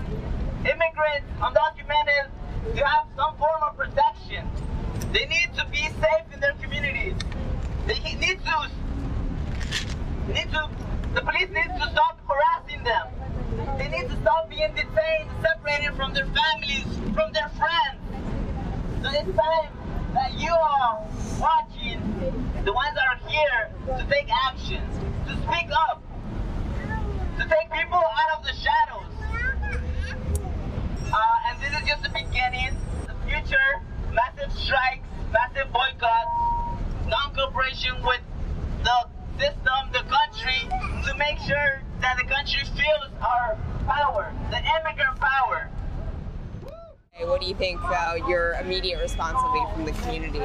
[0.61, 2.29] immigrants undocumented
[2.75, 4.45] to have some form of protection.
[5.13, 7.15] They need to be safe in their communities.
[7.87, 8.69] They need to
[10.27, 10.69] need to
[11.13, 13.07] the police needs to stop harassing them.
[13.77, 17.99] They need to stop being detained, separated from their families, from their friends.
[19.01, 19.71] So it's time
[20.13, 21.03] that you are
[21.39, 22.01] watching,
[22.65, 24.81] the ones that are here, to take action,
[25.27, 26.01] to speak up,
[27.37, 29.13] to take people out of the shadows.
[31.13, 32.75] Uh, and this is just the beginning.
[33.05, 33.81] The future,
[34.13, 38.21] massive strikes, massive boycotts, non-cooperation with
[38.83, 40.69] the system, the country,
[41.05, 45.69] to make sure that the country feels our power, the immigrant power.
[47.11, 50.41] Hey, What do you think uh, your immediate response will be from the community?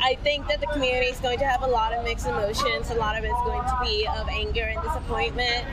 [0.00, 2.90] I think that the community is going to have a lot of mixed emotions.
[2.90, 5.64] A lot of it's going to be of anger and disappointment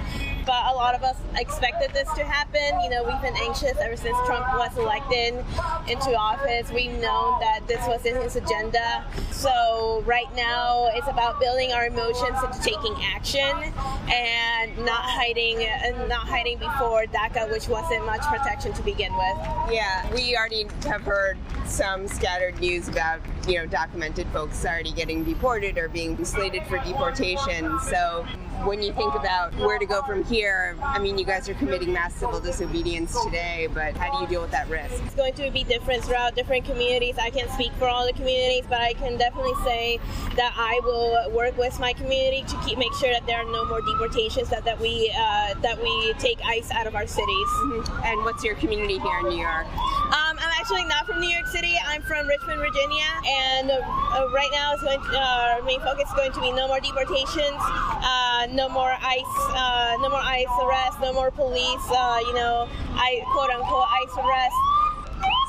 [0.45, 2.81] but a lot of us expected this to happen.
[2.81, 5.43] You know, we've been anxious ever since Trump was elected
[5.87, 6.71] into office.
[6.71, 9.05] We've known that this was in his agenda.
[9.31, 13.73] So right now, it's about building our emotions into taking action
[14.11, 19.37] and not hiding, and not hiding before DACA, which wasn't much protection to begin with.
[19.71, 25.23] Yeah, we already have heard some scattered news about you know documented folks already getting
[25.23, 27.79] deported or being slated for deportation.
[27.79, 28.25] So
[28.65, 31.91] when you think about where to go from here, I mean, you guys are committing
[31.93, 34.93] mass civil disobedience today, but how do you deal with that risk?
[35.03, 37.17] It's going to be different throughout different communities.
[37.17, 39.99] I can't speak for all the communities, but I can definitely say
[40.35, 43.65] that I will work with my community to keep make sure that there are no
[43.65, 47.27] more deportations, that, that we uh, that we take ICE out of our cities.
[47.27, 48.05] Mm-hmm.
[48.05, 49.67] And what's your community here in New York?
[50.11, 51.73] Um, I'm actually not from New York City.
[51.87, 56.09] I'm from Richmond, Virginia, and uh, right now, it's going to, uh, our main focus
[56.09, 57.55] is going to be no more deportations.
[57.55, 62.67] Uh, no more ICE, uh, no more ICE arrest, no more police, uh, you know,
[62.93, 64.55] I quote unquote ICE arrest.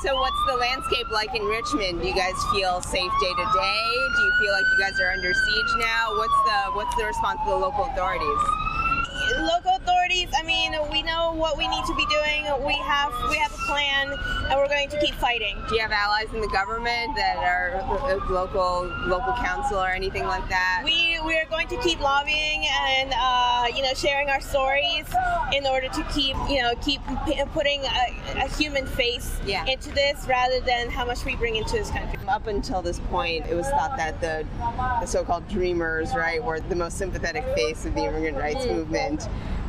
[0.03, 2.01] So, what's the landscape like in Richmond?
[2.01, 3.83] Do you guys feel safe day to day?
[4.15, 6.15] Do you feel like you guys are under siege now?
[6.17, 8.72] What's the what's the response of the local authorities?
[9.41, 12.45] Local authorities, I mean, we know what we need to be doing.
[12.65, 14.11] We have we have a plan,
[14.49, 15.57] and we're going to keep fighting.
[15.69, 17.81] Do you have allies in the government that are
[18.29, 20.81] local local council or anything like that?
[20.83, 25.05] We we are going to keep lobbying and uh, you know sharing our stories
[25.53, 27.01] in order to keep you know keep
[27.53, 29.65] putting a, a human face yeah.
[29.65, 32.19] into this rather than how much we bring into this country.
[32.27, 34.45] Up until this point, it was thought that the
[34.99, 38.79] the so-called dreamers, right, were the most sympathetic face of the immigrant rights mm.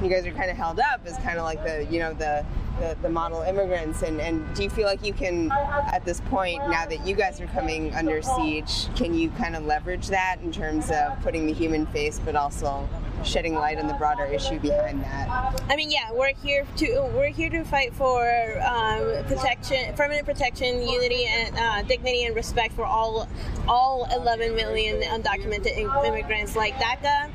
[0.02, 2.44] You guys are kind of held up as kind of like the you know the
[2.78, 4.02] the, the model immigrants.
[4.02, 7.40] And, and do you feel like you can at this point now that you guys
[7.40, 11.52] are coming under siege can you kind of leverage that in terms of putting the
[11.52, 12.88] human face but also
[13.24, 17.28] shedding light on the broader issue behind that i mean yeah we're here to we're
[17.28, 18.22] here to fight for
[18.62, 23.28] um, protection permanent protection unity and uh, dignity and respect for all
[23.68, 27.30] all 11 million undocumented immigrants like daca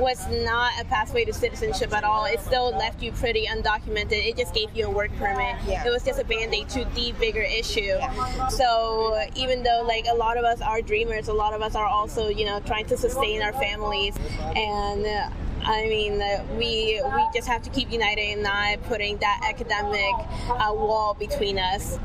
[0.00, 4.36] was not a pathway to citizenship at all it still left you pretty undocumented it
[4.36, 5.56] just gave you a work permit.
[5.66, 5.86] Yeah.
[5.86, 7.80] It was just a band-aid to the bigger issue.
[7.80, 8.48] Yeah.
[8.48, 11.86] So even though like a lot of us are dreamers, a lot of us are
[11.86, 14.16] also you know trying to sustain our families
[14.56, 15.06] and.
[15.06, 15.30] Uh,
[15.64, 20.14] I mean, uh, we we just have to keep united and not putting that academic
[20.48, 21.98] uh, wall between us.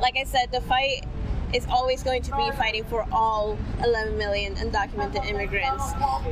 [0.00, 1.04] Like I said, the fight
[1.54, 5.82] is always going to be fighting for all 11 million undocumented immigrants,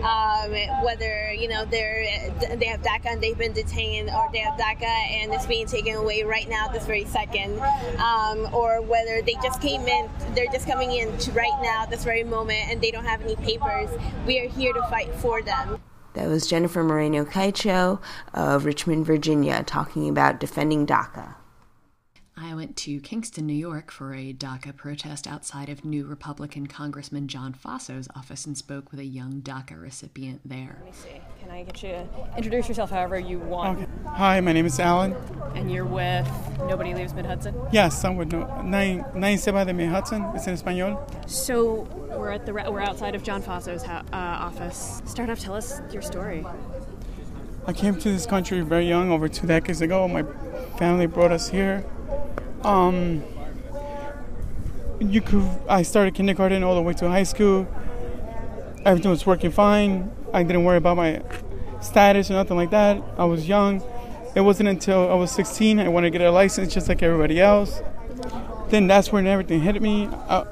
[0.03, 0.53] um,
[0.85, 4.83] whether you know they're they have DACA and they've been detained, or they have DACA
[4.83, 7.61] and it's being taken away right now, this very second,
[7.99, 12.25] um, or whether they just came in, they're just coming in right now, this very
[12.25, 13.91] moment, and they don't have any papers.
[14.27, 15.81] We are here to fight for them.
[16.17, 18.01] That was Jennifer Moreno Caicho
[18.33, 21.35] of Richmond, Virginia, talking about defending DACA.
[22.39, 27.28] I went to Kingston, New York for a DACA protest outside of new Republican Congressman
[27.28, 30.76] John Faso's office and spoke with a young DACA recipient there.
[30.80, 31.20] Let me see.
[31.41, 33.78] Can I get you to introduce yourself however you want?
[33.78, 33.91] Okay.
[34.09, 35.14] Hi, my name is Alan.
[35.55, 37.55] And you're with Nobody Leaves Mid Hudson?
[37.72, 40.22] Yes, I'm with no, Nine Nine Seba de Mid Hudson.
[40.34, 41.11] It's in Espanol.
[41.26, 45.01] So we're at the we're outside of John Faso's uh, office.
[45.07, 46.45] Start off, tell us your story.
[47.66, 50.07] I came to this country very young, over two decades ago.
[50.07, 50.24] My
[50.76, 51.84] family brought us here.
[52.67, 53.23] Um,
[54.99, 55.49] you could.
[55.69, 57.69] I started kindergarten all the way to high school.
[58.85, 60.11] Everything was working fine.
[60.33, 61.23] I didn't worry about my
[61.81, 63.01] status or nothing like that.
[63.17, 63.83] I was young.
[64.35, 67.41] It wasn't until I was 16 I wanted to get a license just like everybody
[67.41, 67.81] else.
[68.69, 70.09] Then that's when everything hit me.
[70.29, 70.45] I,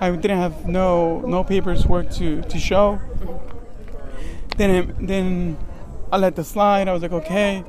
[0.00, 3.00] I didn't have no no papers work to, to show.
[4.56, 5.58] Then then
[6.10, 6.88] I let the slide.
[6.88, 7.64] I was like, okay,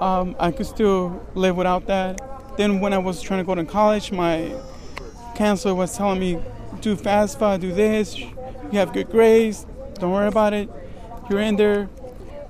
[0.00, 2.20] um, I could still live without that.
[2.56, 4.52] Then when I was trying to go to college, my
[5.34, 6.40] counselor was telling me,
[6.80, 8.34] do FAFSA, do this, you
[8.72, 10.68] have good grades, don't worry about it,
[11.30, 11.88] you're in there.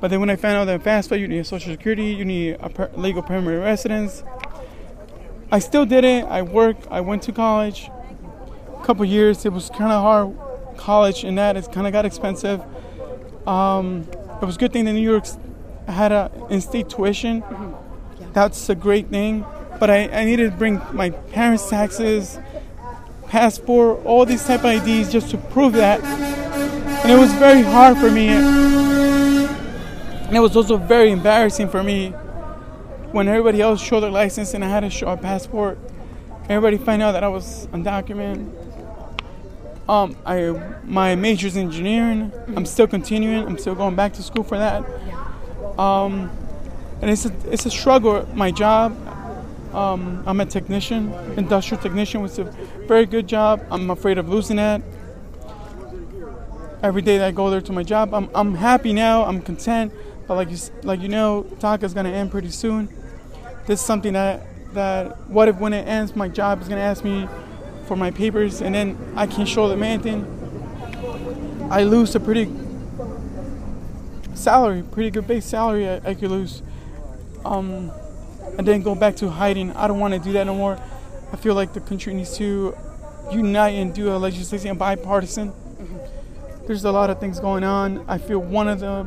[0.00, 2.68] But then when I found out that FAFSA, you need Social Security, you need a
[2.68, 4.22] per- legal permanent residence,
[5.50, 6.24] I still did it.
[6.24, 7.90] I worked, I went to college.
[8.78, 10.36] A couple years, it was kind of hard.
[10.76, 12.60] College and that, it kind of got expensive.
[13.48, 14.06] Um,
[14.42, 15.00] it was a good thing that New
[15.88, 17.38] York had a in-state tuition.
[17.38, 18.26] Yeah.
[18.32, 19.44] That's a great thing.
[19.80, 22.38] But I, I needed to bring my parents' taxes,
[23.26, 26.02] passport, all these type of IDs just to prove that.
[26.02, 28.28] And it was very hard for me.
[28.28, 32.10] And it was also very embarrassing for me
[33.12, 35.78] when everybody else showed their license and I had to show a passport.
[36.48, 38.52] Everybody find out that I was undocumented.
[39.88, 40.50] Um, I
[40.84, 42.30] my major's engineering.
[42.54, 43.46] I'm still continuing.
[43.46, 44.84] I'm still going back to school for that.
[45.78, 46.30] Um,
[47.00, 48.28] and it's a, it's a struggle.
[48.34, 48.92] My job,
[49.72, 52.44] um, I'm a technician, industrial technician, which is a
[52.86, 53.64] very good job.
[53.70, 54.82] I'm afraid of losing that.
[56.82, 59.24] Every day that I go there to my job, I'm, I'm happy now.
[59.24, 59.92] I'm content.
[60.26, 62.88] But like you like you know, DACA is gonna end pretty soon.
[63.66, 67.02] This is something that that what if when it ends, my job is gonna ask
[67.02, 67.26] me
[67.86, 70.26] for my papers, and then I can't show them anything.
[71.70, 72.44] I lose a pretty
[74.38, 76.62] salary, pretty good base salary I, I could lose.
[77.44, 77.92] Um,
[78.56, 79.72] and then go back to hiding.
[79.72, 80.78] I don't want to do that no more.
[81.32, 82.76] I feel like the country needs to
[83.30, 85.50] unite and do a legislation bipartisan.
[85.50, 86.66] Mm-hmm.
[86.66, 88.04] There's a lot of things going on.
[88.08, 89.04] I feel one of the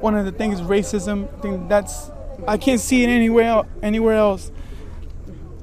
[0.00, 1.32] one of the things is racism.
[1.38, 2.10] I think that's
[2.46, 4.50] I can't see it anywhere anywhere else.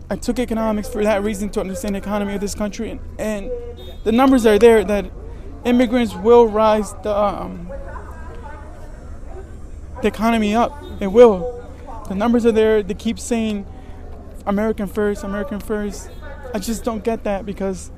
[0.09, 3.51] I took economics for that reason to understand the economy of this country, and, and
[4.03, 5.11] the numbers are there that
[5.65, 7.69] immigrants will rise the um,
[10.01, 10.83] the economy up.
[10.99, 11.55] It will.
[12.07, 12.81] The numbers are there.
[12.81, 13.65] They keep saying
[14.45, 16.09] American first, American first.
[16.53, 17.91] I just don't get that because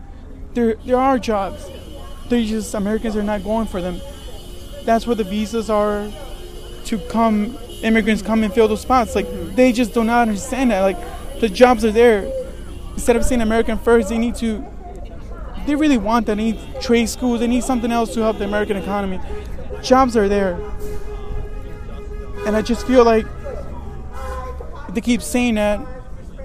[0.53, 1.69] there there are jobs.
[2.29, 4.01] They just Americans are not going for them.
[4.83, 6.11] That's where the visas are
[6.85, 9.15] to come immigrants come and fill those spots.
[9.15, 9.55] Like mm-hmm.
[9.55, 10.81] they just do not understand that.
[10.81, 12.29] Like the jobs are there.
[12.93, 14.65] Instead of saying American first, they need to
[15.65, 16.35] they really want that.
[16.35, 17.39] They need trade schools.
[17.39, 19.19] They need something else to help the American economy.
[19.81, 20.59] Jobs are there.
[22.45, 23.25] And I just feel like
[24.89, 25.79] they keep saying that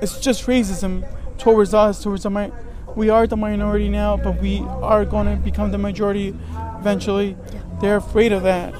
[0.03, 1.07] it's just racism
[1.39, 2.53] towards us, towards the mi-
[2.95, 6.35] we are the minority now, but we are going to become the majority
[6.79, 7.37] eventually.
[7.81, 8.75] They're afraid of that.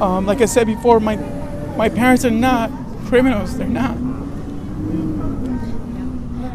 [0.00, 1.16] Um, like I said before, my
[1.76, 2.70] my parents are not
[3.06, 3.56] criminals.
[3.56, 3.96] They're not.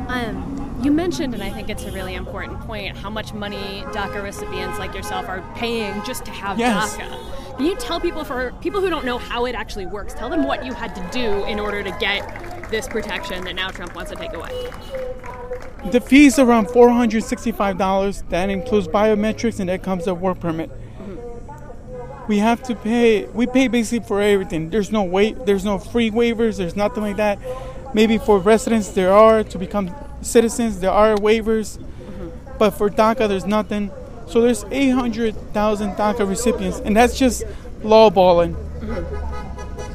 [0.10, 4.22] Um, you mentioned, and I think it's a really important point, how much money DACA
[4.24, 6.98] recipients like yourself are paying just to have Yes.
[6.98, 7.47] DACA.
[7.58, 10.44] Can you tell people, for people who don't know how it actually works, tell them
[10.44, 14.12] what you had to do in order to get this protection that now Trump wants
[14.12, 14.70] to take away?
[15.92, 18.24] The fee's around four hundred sixty-five dollars.
[18.30, 20.70] That includes biometrics, and that comes a work permit.
[22.28, 23.26] We have to pay.
[23.26, 24.70] We pay basically for everything.
[24.70, 25.46] There's no wait.
[25.46, 26.58] There's no free waivers.
[26.58, 27.40] There's nothing like that.
[27.94, 30.80] Maybe for residents there are to become citizens.
[30.82, 32.58] There are waivers, mm-hmm.
[32.60, 33.92] but for DACA there's nothing.
[34.28, 37.44] So there's 800,000 DACA recipients, and that's just
[37.82, 38.56] lowballing.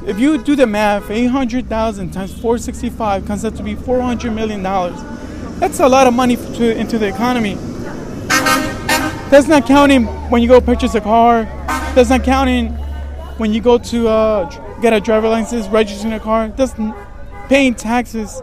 [0.07, 4.99] If you do the math, 800,000 times 465 comes up to be 400 million dollars.
[5.59, 7.55] That's a lot of money to, into the economy.
[9.29, 11.43] That's not counting when you go purchase a car.
[11.95, 12.69] That's not counting
[13.37, 16.49] when you go to uh, get a driver license, registering a car.
[16.49, 16.73] That's
[17.47, 18.41] paying taxes.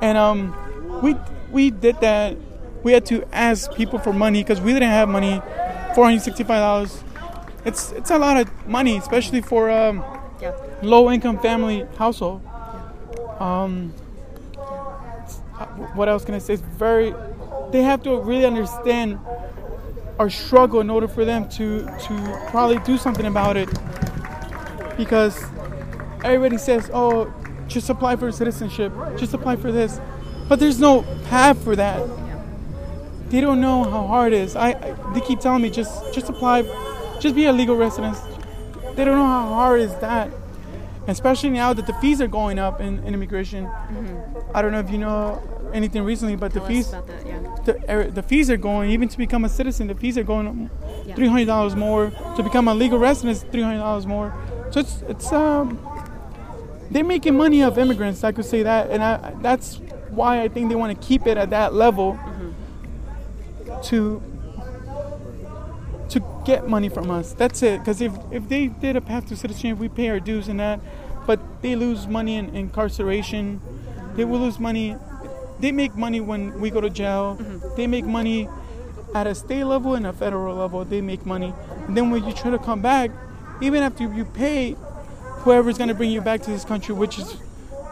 [0.00, 1.14] And um, we
[1.50, 2.36] we did that.
[2.82, 5.40] We had to ask people for money because we didn't have money.
[5.94, 7.04] Four hundred sixty-five dollars.
[7.64, 10.02] It's it's a lot of money, especially for um,
[10.82, 12.40] low-income family household.
[13.38, 13.92] Um,
[14.58, 16.54] uh, what else can I say?
[16.54, 17.14] It's very.
[17.70, 19.18] They have to really understand
[20.18, 23.68] our struggle in order for them to to probably do something about it.
[24.96, 25.44] Because
[26.24, 27.32] everybody says, "Oh,
[27.68, 28.92] just apply for citizenship.
[29.16, 30.00] Just apply for this,"
[30.48, 32.00] but there's no path for that.
[33.32, 34.56] They don't know how hard it is.
[34.56, 36.62] I, I they keep telling me just just apply,
[37.18, 38.16] just be a legal resident.
[38.94, 40.28] They don't know how hard is that,
[41.08, 43.66] especially now that the fees are going up in, in immigration.
[44.54, 45.40] I don't know if you know
[45.72, 47.56] anything recently, but the Tell us fees about that, yeah.
[47.64, 49.86] the, er, the fees are going even to become a citizen.
[49.86, 50.68] The fees are going
[51.06, 51.14] Yeah.
[51.14, 53.38] three hundred dollars more to become a legal resident.
[53.38, 54.28] is Three hundred dollars more.
[54.72, 55.78] So it's it's um
[56.90, 58.22] they're making money off immigrants.
[58.24, 59.80] I could say that, and I, that's
[60.10, 62.18] why I think they want to keep it at that level
[63.84, 64.22] to
[66.10, 67.32] to get money from us.
[67.32, 67.80] That's it.
[67.80, 70.80] Because if if they did a path to citizenship, we pay our dues and that,
[71.26, 73.60] but they lose money in incarceration.
[74.14, 74.96] They will lose money.
[75.60, 77.38] They make money when we go to jail.
[77.40, 77.76] Mm-hmm.
[77.76, 78.48] They make money
[79.14, 80.84] at a state level and a federal level.
[80.84, 81.54] They make money.
[81.86, 83.10] And then when you try to come back,
[83.60, 84.76] even after you pay
[85.44, 87.36] whoever's going to bring you back to this country, which is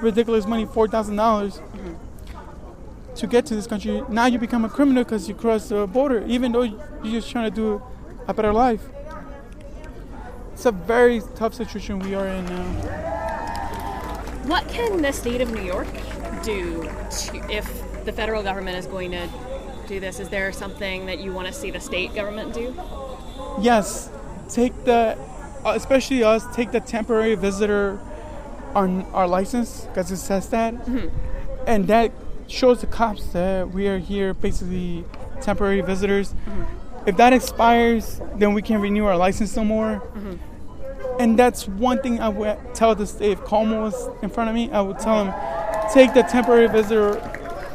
[0.00, 1.60] ridiculous money, four thousand dollars
[3.20, 4.02] to get to this country.
[4.08, 7.50] Now you become a criminal because you cross the border, even though you're just trying
[7.50, 7.82] to do
[8.26, 8.82] a better life.
[10.54, 12.64] It's a very tough situation we are in now.
[14.46, 15.88] What can the state of New York
[16.42, 17.66] do to, if
[18.06, 19.28] the federal government is going to
[19.86, 20.18] do this?
[20.18, 22.74] Is there something that you want to see the state government do?
[23.60, 24.10] Yes,
[24.48, 25.18] take the,
[25.64, 27.98] uh, especially us, take the temporary visitor
[28.74, 30.74] on our license because it says that,
[31.66, 32.12] and that
[32.50, 35.04] shows the cops that we are here basically
[35.40, 36.32] temporary visitors.
[36.32, 37.08] Mm-hmm.
[37.08, 40.00] If that expires, then we can't renew our license no more.
[40.00, 40.34] Mm-hmm.
[41.20, 43.32] And that's one thing I would tell the state.
[43.32, 45.34] If Cuomo was in front of me, I would tell him,
[45.92, 47.20] take the temporary visitor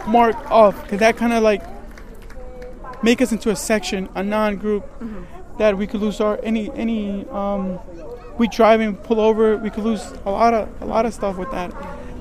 [0.07, 1.63] mark off, because that kind of like
[3.03, 5.23] make us into a section, a non-group, mm-hmm.
[5.57, 7.79] that we could lose our any any um,
[8.37, 11.37] we drive and pull over, we could lose a lot of a lot of stuff
[11.37, 11.73] with that,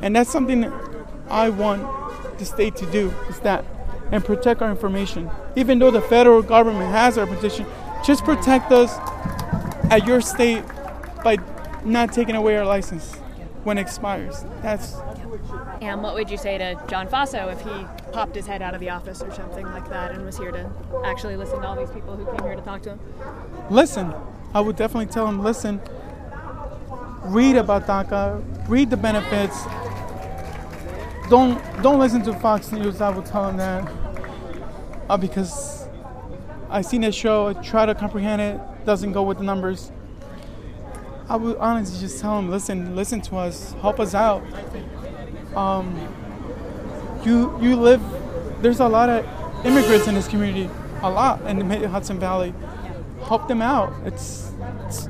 [0.02, 0.93] and that's something that
[1.28, 3.64] I want the state to do is that
[4.12, 5.30] and protect our information.
[5.56, 7.66] Even though the federal government has our position,
[8.04, 8.96] just protect us
[9.90, 10.62] at your state
[11.22, 11.36] by
[11.84, 13.14] not taking away our license
[13.64, 14.44] when it expires.
[14.62, 14.94] That's
[15.80, 18.80] And what would you say to John Faso if he popped his head out of
[18.80, 20.70] the office or something like that and was here to
[21.04, 23.00] actually listen to all these people who came here to talk to him?
[23.70, 24.12] listen.
[24.54, 25.80] I would definitely tell him, listen,
[27.24, 29.64] read about DACA, read the benefits.
[31.30, 33.00] Don't don't listen to Fox News.
[33.00, 33.90] I will tell him that
[35.08, 35.86] uh, because
[36.68, 37.48] I seen that show.
[37.48, 38.60] I try to comprehend it.
[38.84, 39.90] Doesn't go with the numbers.
[41.28, 44.42] I would honestly just tell him, listen, listen to us, help us out.
[45.56, 45.96] Um,
[47.24, 48.02] you you live.
[48.60, 49.24] There's a lot of
[49.64, 50.68] immigrants in this community,
[51.02, 52.52] a lot in the Hudson Valley.
[53.26, 53.94] Help them out.
[54.04, 54.52] It's,
[54.86, 55.08] it's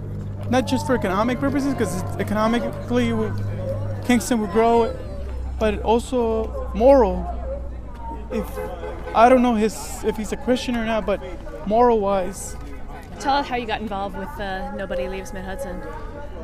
[0.51, 3.13] not just for economic purposes, because economically
[4.05, 4.97] Kingston will grow,
[5.59, 7.31] but also moral.
[8.31, 8.47] If
[9.15, 11.21] I don't know his if he's a Christian or not, but
[11.67, 12.57] moral wise,
[13.21, 15.81] Tell us how you got involved with uh, Nobody Leaves Mid Hudson.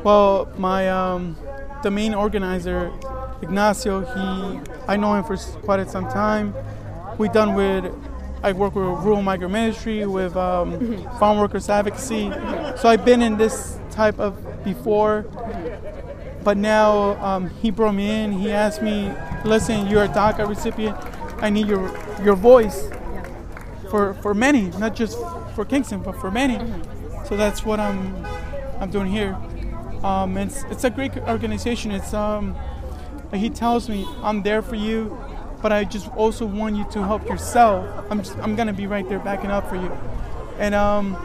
[0.04, 1.36] Well, my um,
[1.82, 2.92] the main organizer,
[3.42, 6.54] Ignacio, he I know him for quite some time.
[7.18, 7.92] We done with
[8.42, 12.30] I work with Rural Migrant Ministry with um, Farm Workers Advocacy.
[12.78, 15.26] So I've been in this type of before,
[16.42, 18.32] but now um, he brought me in.
[18.32, 19.12] He asked me,
[19.44, 20.96] "Listen, you're a DACA recipient.
[21.42, 21.90] I need your
[22.22, 22.88] your voice
[23.90, 25.18] for for many, not just
[25.54, 26.58] for Kingston, but for many."
[27.26, 28.24] So that's what I'm
[28.80, 29.36] I'm doing here.
[30.02, 31.90] Um, it's it's a great organization.
[31.90, 32.56] It's um,
[33.34, 35.16] he tells me I'm there for you,
[35.62, 37.86] but I just also want you to help yourself.
[38.10, 39.92] I'm just, I'm gonna be right there backing up for you,
[40.58, 41.16] and um,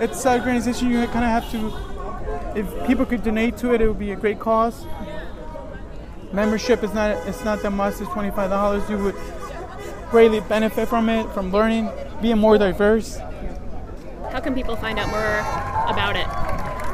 [0.00, 1.89] it's an organization you kind of have to.
[2.54, 4.84] If people could donate to it, it would be a great cause.
[6.32, 8.00] Membership is not it's not that much.
[8.00, 8.88] It's twenty five dollars.
[8.88, 9.16] You would
[10.10, 11.90] greatly benefit from it, from learning,
[12.20, 13.18] being more diverse.
[14.32, 15.38] How can people find out more
[15.92, 16.26] about it?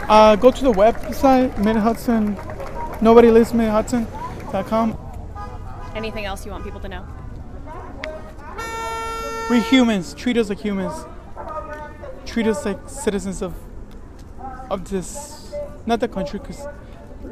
[0.08, 2.36] Uh, go to the website, Mid Hudson,
[3.00, 4.96] nobody lives Mid Hudson.com.
[5.94, 7.06] Anything else you want people to know?
[9.50, 10.14] We're humans.
[10.14, 10.94] Treat us like humans.
[12.24, 13.54] Treat us like citizens of
[14.70, 15.35] of this,
[15.86, 16.66] not the country, because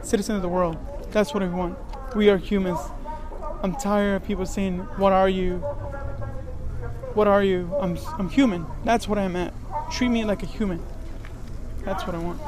[0.03, 0.77] citizen of the world.
[1.11, 1.77] That's what we want.
[2.15, 2.81] We are humans.
[3.63, 5.59] I'm tired of people saying, "What are you?
[7.15, 8.67] What are you?" I'm I'm human.
[8.85, 9.53] That's what I'm at.
[9.91, 10.81] Treat me like a human.
[11.85, 12.41] That's what I want.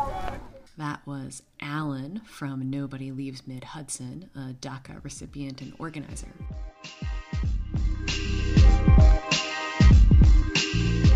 [0.78, 6.28] That was Alan from Nobody Leaves Mid Hudson, a DACA recipient and organizer.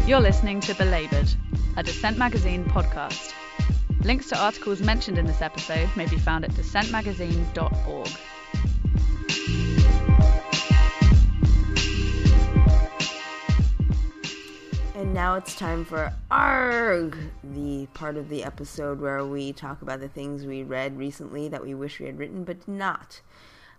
[0.06, 1.28] You're listening to Belabored,
[1.76, 3.32] a Dissent Magazine podcast.
[4.02, 8.08] Links to articles mentioned in this episode may be found at dissentmagazine.org.
[14.94, 20.00] And now it's time for ARG, the part of the episode where we talk about
[20.00, 23.20] the things we read recently that we wish we had written but did not.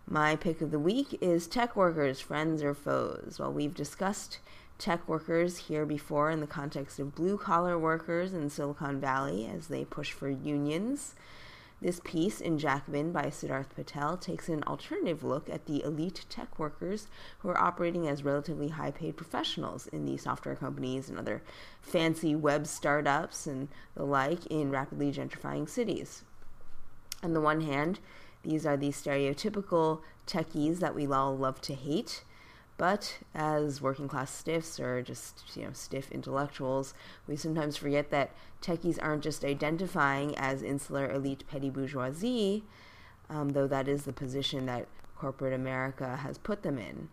[0.08, 3.38] My pick of the week is Tech Workers, Friends or Foes.
[3.40, 4.38] While we've discussed
[4.82, 9.68] tech workers here before in the context of blue collar workers in Silicon Valley as
[9.68, 11.14] they push for unions,
[11.82, 16.58] this piece in Jacobin by Siddharth Patel takes an alternative look at the elite tech
[16.58, 17.08] workers
[17.40, 21.44] who are operating as relatively high paid professionals in the software companies and other
[21.82, 26.24] fancy web startups and the like in rapidly gentrifying cities.
[27.24, 28.00] On the one hand,
[28.44, 32.24] these are the stereotypical techies that we all love to hate.
[32.78, 36.94] But as working class stiffs or just you know stiff intellectuals,
[37.28, 42.64] we sometimes forget that techies aren't just identifying as insular elite petty bourgeoisie,
[43.30, 47.10] um, though that is the position that corporate America has put them in.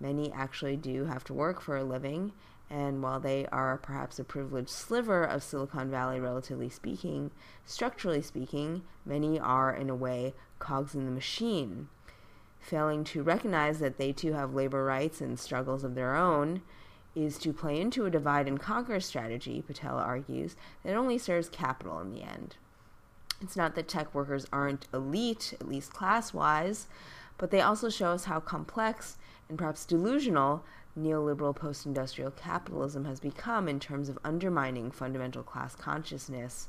[0.00, 2.32] Many actually do have to work for a living,
[2.68, 7.30] and while they are perhaps a privileged sliver of Silicon Valley, relatively speaking,
[7.64, 11.88] structurally speaking, many are in a way cogs in the machine
[12.62, 16.62] failing to recognize that they too have labor rights and struggles of their own
[17.14, 22.00] is to play into a divide and conquer strategy, Patel argues, that only serves capital
[22.00, 22.56] in the end.
[23.42, 26.86] It's not that tech workers aren't elite, at least class wise,
[27.36, 30.64] but they also show us how complex and perhaps delusional
[30.98, 36.68] neoliberal post industrial capitalism has become in terms of undermining fundamental class consciousness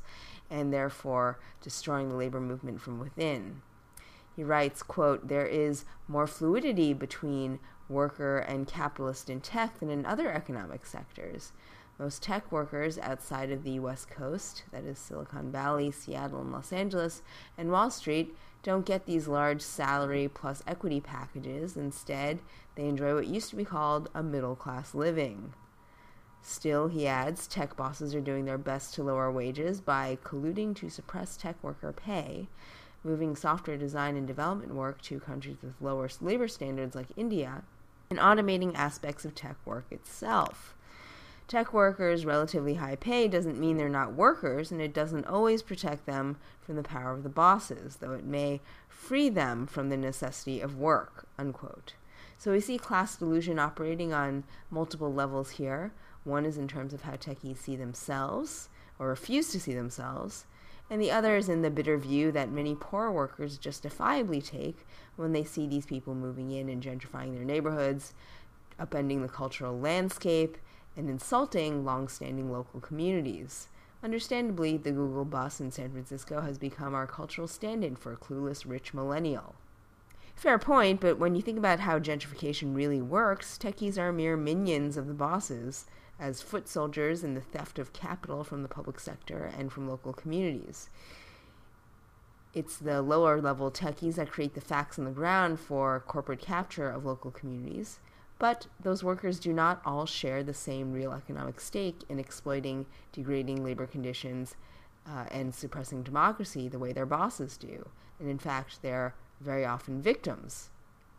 [0.50, 3.62] and therefore destroying the labor movement from within.
[4.34, 10.04] He writes, quote, there is more fluidity between worker and capitalist in tech than in
[10.04, 11.52] other economic sectors.
[11.98, 16.72] Most tech workers outside of the West Coast, that is Silicon Valley, Seattle, and Los
[16.72, 17.22] Angeles,
[17.56, 21.76] and Wall Street, don't get these large salary plus equity packages.
[21.76, 22.40] Instead,
[22.74, 25.52] they enjoy what used to be called a middle class living.
[26.42, 30.90] Still, he adds, tech bosses are doing their best to lower wages by colluding to
[30.90, 32.48] suppress tech worker pay
[33.04, 37.62] moving software design and development work to countries with lower labor standards like India,
[38.10, 40.74] and automating aspects of tech work itself.
[41.46, 46.06] Tech workers' relatively high pay doesn't mean they're not workers, and it doesn't always protect
[46.06, 50.62] them from the power of the bosses, though it may free them from the necessity
[50.62, 51.26] of work.
[51.38, 51.92] Unquote.
[52.38, 55.92] So we see class delusion operating on multiple levels here.
[56.24, 60.46] One is in terms of how techies see themselves, or refuse to see themselves,
[60.90, 65.32] and the other is in the bitter view that many poor workers justifiably take when
[65.32, 68.14] they see these people moving in and gentrifying their neighborhoods,
[68.78, 70.58] upending the cultural landscape,
[70.96, 73.68] and insulting long-standing local communities.
[74.02, 78.68] Understandably, the Google bus in San Francisco has become our cultural stand-in for a clueless
[78.68, 79.54] rich millennial.
[80.36, 84.96] Fair point, but when you think about how gentrification really works, techies are mere minions
[84.96, 85.86] of the bosses,
[86.18, 90.12] as foot soldiers in the theft of capital from the public sector and from local
[90.12, 90.88] communities.
[92.52, 96.88] It's the lower level techies that create the facts on the ground for corporate capture
[96.88, 97.98] of local communities,
[98.38, 103.64] but those workers do not all share the same real economic stake in exploiting degrading
[103.64, 104.54] labor conditions
[105.06, 107.88] uh, and suppressing democracy the way their bosses do.
[108.20, 110.70] And in fact, they're very often victims.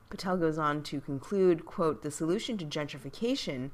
[0.10, 3.72] Patel goes on to conclude, quote, the solution to gentrification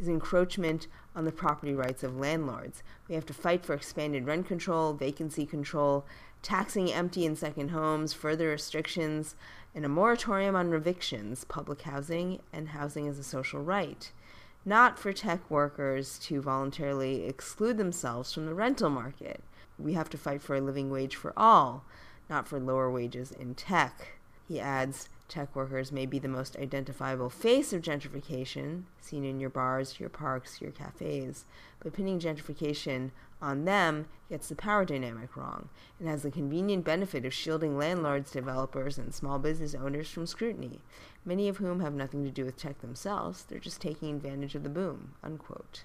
[0.00, 2.82] is encroachment on the property rights of landlords.
[3.08, 6.06] We have to fight for expanded rent control, vacancy control,
[6.42, 9.36] taxing empty and second homes, further restrictions,
[9.74, 14.10] and a moratorium on evictions, public housing, and housing as a social right.
[14.64, 19.42] Not for tech workers to voluntarily exclude themselves from the rental market.
[19.78, 21.84] We have to fight for a living wage for all,
[22.28, 24.18] not for lower wages in tech.
[24.48, 29.48] He adds, Tech workers may be the most identifiable face of gentrification, seen in your
[29.48, 31.44] bars, your parks, your cafes,
[31.78, 35.68] but pinning gentrification on them gets the power dynamic wrong
[36.00, 40.80] and has the convenient benefit of shielding landlords, developers, and small business owners from scrutiny,
[41.24, 44.64] many of whom have nothing to do with tech themselves, they're just taking advantage of
[44.64, 45.12] the boom.
[45.22, 45.84] Unquote.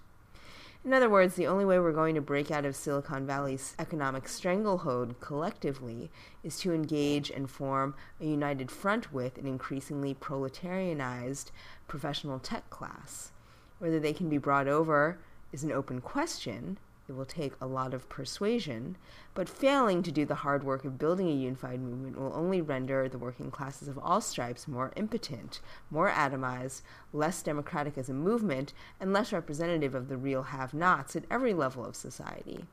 [0.85, 4.27] In other words, the only way we're going to break out of Silicon Valley's economic
[4.27, 6.11] stranglehold collectively
[6.43, 11.49] is to engage and form a united front with an increasingly proletarianized
[11.87, 13.31] professional tech class.
[13.79, 15.17] Whether they can be brought over
[15.51, 16.77] is an open question,
[17.07, 18.97] it will take a lot of persuasion,
[19.33, 23.07] but failing to do the hard work of building a unified movement will only render
[23.07, 26.81] the working classes of all stripes more impotent, more atomized,
[27.13, 31.53] less democratic as a movement, and less representative of the real have nots at every
[31.53, 32.65] level of society.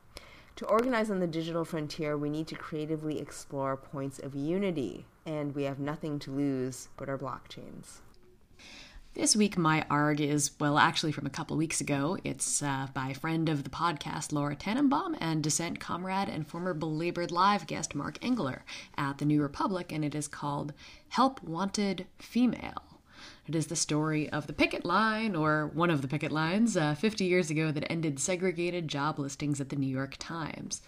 [0.56, 5.54] To organize on the digital frontier, we need to creatively explore points of unity, and
[5.54, 8.01] we have nothing to lose but our blockchains.
[9.14, 12.16] This week, my ARG is, well, actually from a couple weeks ago.
[12.24, 17.30] It's uh, by friend of the podcast, Laura Tanenbaum, and Dissent comrade and former Belabored
[17.30, 18.64] Live guest, Mark Engler,
[18.96, 20.72] at the New Republic, and it is called
[21.10, 23.00] Help Wanted Female.
[23.46, 26.94] It is the story of the picket line, or one of the picket lines, uh,
[26.94, 30.80] 50 years ago that ended segregated job listings at the New York Times.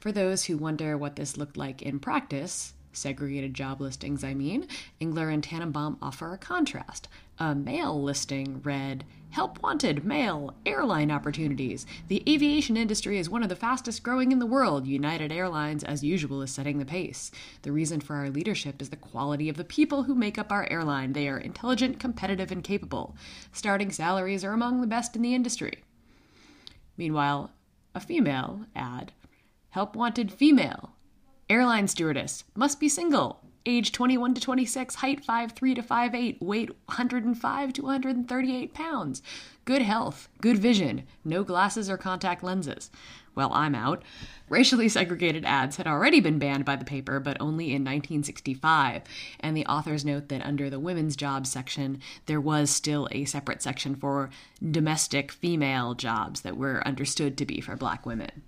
[0.00, 4.66] For those who wonder what this looked like in practice, segregated job listings, I mean,
[5.00, 7.06] Engler and Tanenbaum offer a contrast.
[7.38, 11.84] A male listing read, Help wanted, male, airline opportunities.
[12.06, 14.86] The aviation industry is one of the fastest growing in the world.
[14.86, 17.32] United Airlines, as usual, is setting the pace.
[17.62, 20.70] The reason for our leadership is the quality of the people who make up our
[20.70, 21.12] airline.
[21.12, 23.16] They are intelligent, competitive, and capable.
[23.52, 25.82] Starting salaries are among the best in the industry.
[26.96, 27.50] Meanwhile,
[27.96, 29.12] a female ad,
[29.70, 30.94] Help wanted female,
[31.50, 32.44] Airline stewardess.
[32.54, 33.42] Must be single.
[33.66, 34.96] Age 21 to 26.
[34.96, 36.42] Height 5'3 to 5'8.
[36.42, 39.22] Weight 105 to 138 pounds.
[39.64, 40.28] Good health.
[40.42, 41.04] Good vision.
[41.24, 42.90] No glasses or contact lenses.
[43.34, 44.02] Well, I'm out.
[44.50, 49.02] Racially segregated ads had already been banned by the paper, but only in 1965.
[49.40, 53.62] And the authors note that under the women's jobs section, there was still a separate
[53.62, 54.28] section for
[54.62, 58.42] domestic female jobs that were understood to be for black women.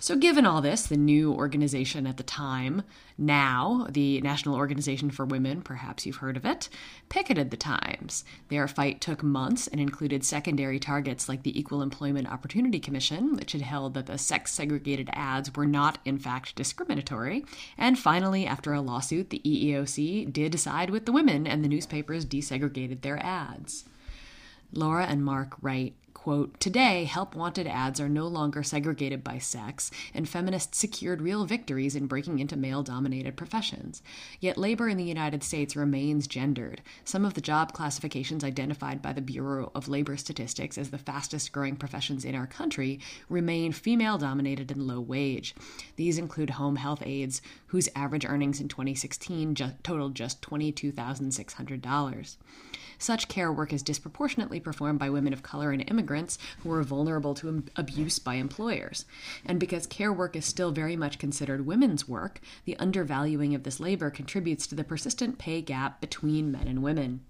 [0.00, 2.84] So, given all this, the new organization at the time,
[3.18, 6.68] now the National Organization for Women, perhaps you've heard of it,
[7.08, 8.24] picketed the Times.
[8.48, 13.50] Their fight took months and included secondary targets like the Equal Employment Opportunity Commission, which
[13.50, 17.44] had held that the sex segregated ads were not, in fact, discriminatory.
[17.76, 22.24] And finally, after a lawsuit, the EEOC did side with the women and the newspapers
[22.24, 23.84] desegregated their ads.
[24.72, 29.88] Laura and Mark write, quote, Today, help wanted ads are no longer segregated by sex,
[30.12, 34.02] and feminists secured real victories in breaking into male dominated professions.
[34.40, 36.82] Yet labor in the United States remains gendered.
[37.04, 41.52] Some of the job classifications identified by the Bureau of Labor Statistics as the fastest
[41.52, 42.98] growing professions in our country
[43.28, 45.54] remain female dominated and low wage.
[45.94, 52.36] These include home health aides, whose average earnings in 2016 ju- totaled just $22,600.
[52.98, 57.34] Such care work is disproportionately performed by women of color and immigrants who are vulnerable
[57.34, 59.04] to abuse by employers.
[59.46, 63.78] And because care work is still very much considered women's work, the undervaluing of this
[63.78, 67.20] labor contributes to the persistent pay gap between men and women.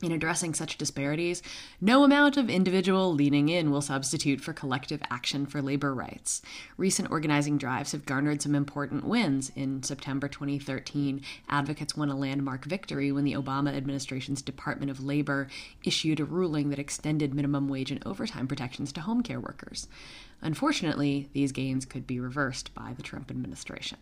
[0.00, 1.42] In addressing such disparities,
[1.80, 6.40] no amount of individual leaning in will substitute for collective action for labor rights.
[6.76, 9.50] Recent organizing drives have garnered some important wins.
[9.56, 15.48] In September 2013, advocates won a landmark victory when the Obama administration's Department of Labor
[15.82, 19.88] issued a ruling that extended minimum wage and overtime protections to home care workers.
[20.40, 23.98] Unfortunately, these gains could be reversed by the Trump administration.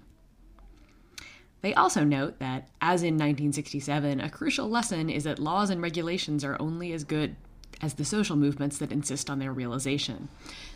[1.67, 6.45] They also note that, as in 1967, a crucial lesson is that laws and regulations
[6.45, 7.35] are only as good
[7.81, 10.29] as the social movements that insist on their realization.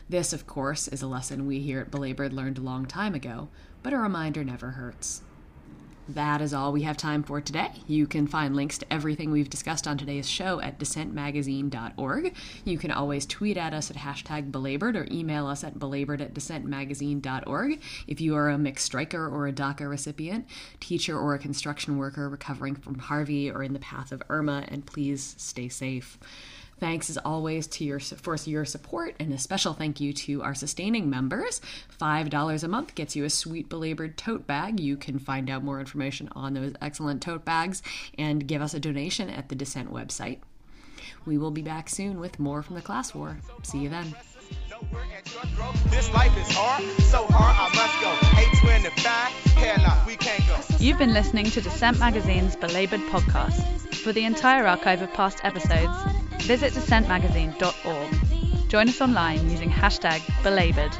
[0.09, 3.51] This, of course, is a lesson we here at Belabored learned a long time ago,
[3.85, 5.23] but a reminder never hurts.
[6.15, 7.71] That is all we have time for today.
[7.87, 12.35] You can find links to everything we've discussed on today's show at dissentmagazine.org.
[12.65, 16.35] You can always tweet at us at hashtag belabored or email us at belabored at
[16.35, 17.81] dissentmagazine.org.
[18.09, 20.49] If you are a mixed striker or a DACA recipient,
[20.81, 24.85] teacher or a construction worker recovering from Harvey or in the path of Irma, and
[24.85, 26.19] please stay safe.
[26.81, 30.55] Thanks as always to your for your support, and a special thank you to our
[30.55, 31.61] sustaining members.
[31.91, 34.81] Five dollars a month gets you a sweet belabored tote bag.
[34.81, 37.83] You can find out more information on those excellent tote bags
[38.17, 40.39] and give us a donation at the Dissent website.
[41.27, 43.37] We will be back soon with more from the class war.
[43.63, 44.15] See you then.
[45.91, 48.11] This life is hard, so hard I must go.
[48.65, 50.57] 825, hell we can't go.
[50.79, 53.95] You've been listening to Dissent Magazine's Belabored podcast.
[53.97, 55.95] For the entire archive of past episodes,
[56.43, 58.69] visit dissentmagazine.org.
[58.69, 60.93] Join us online using hashtag belabored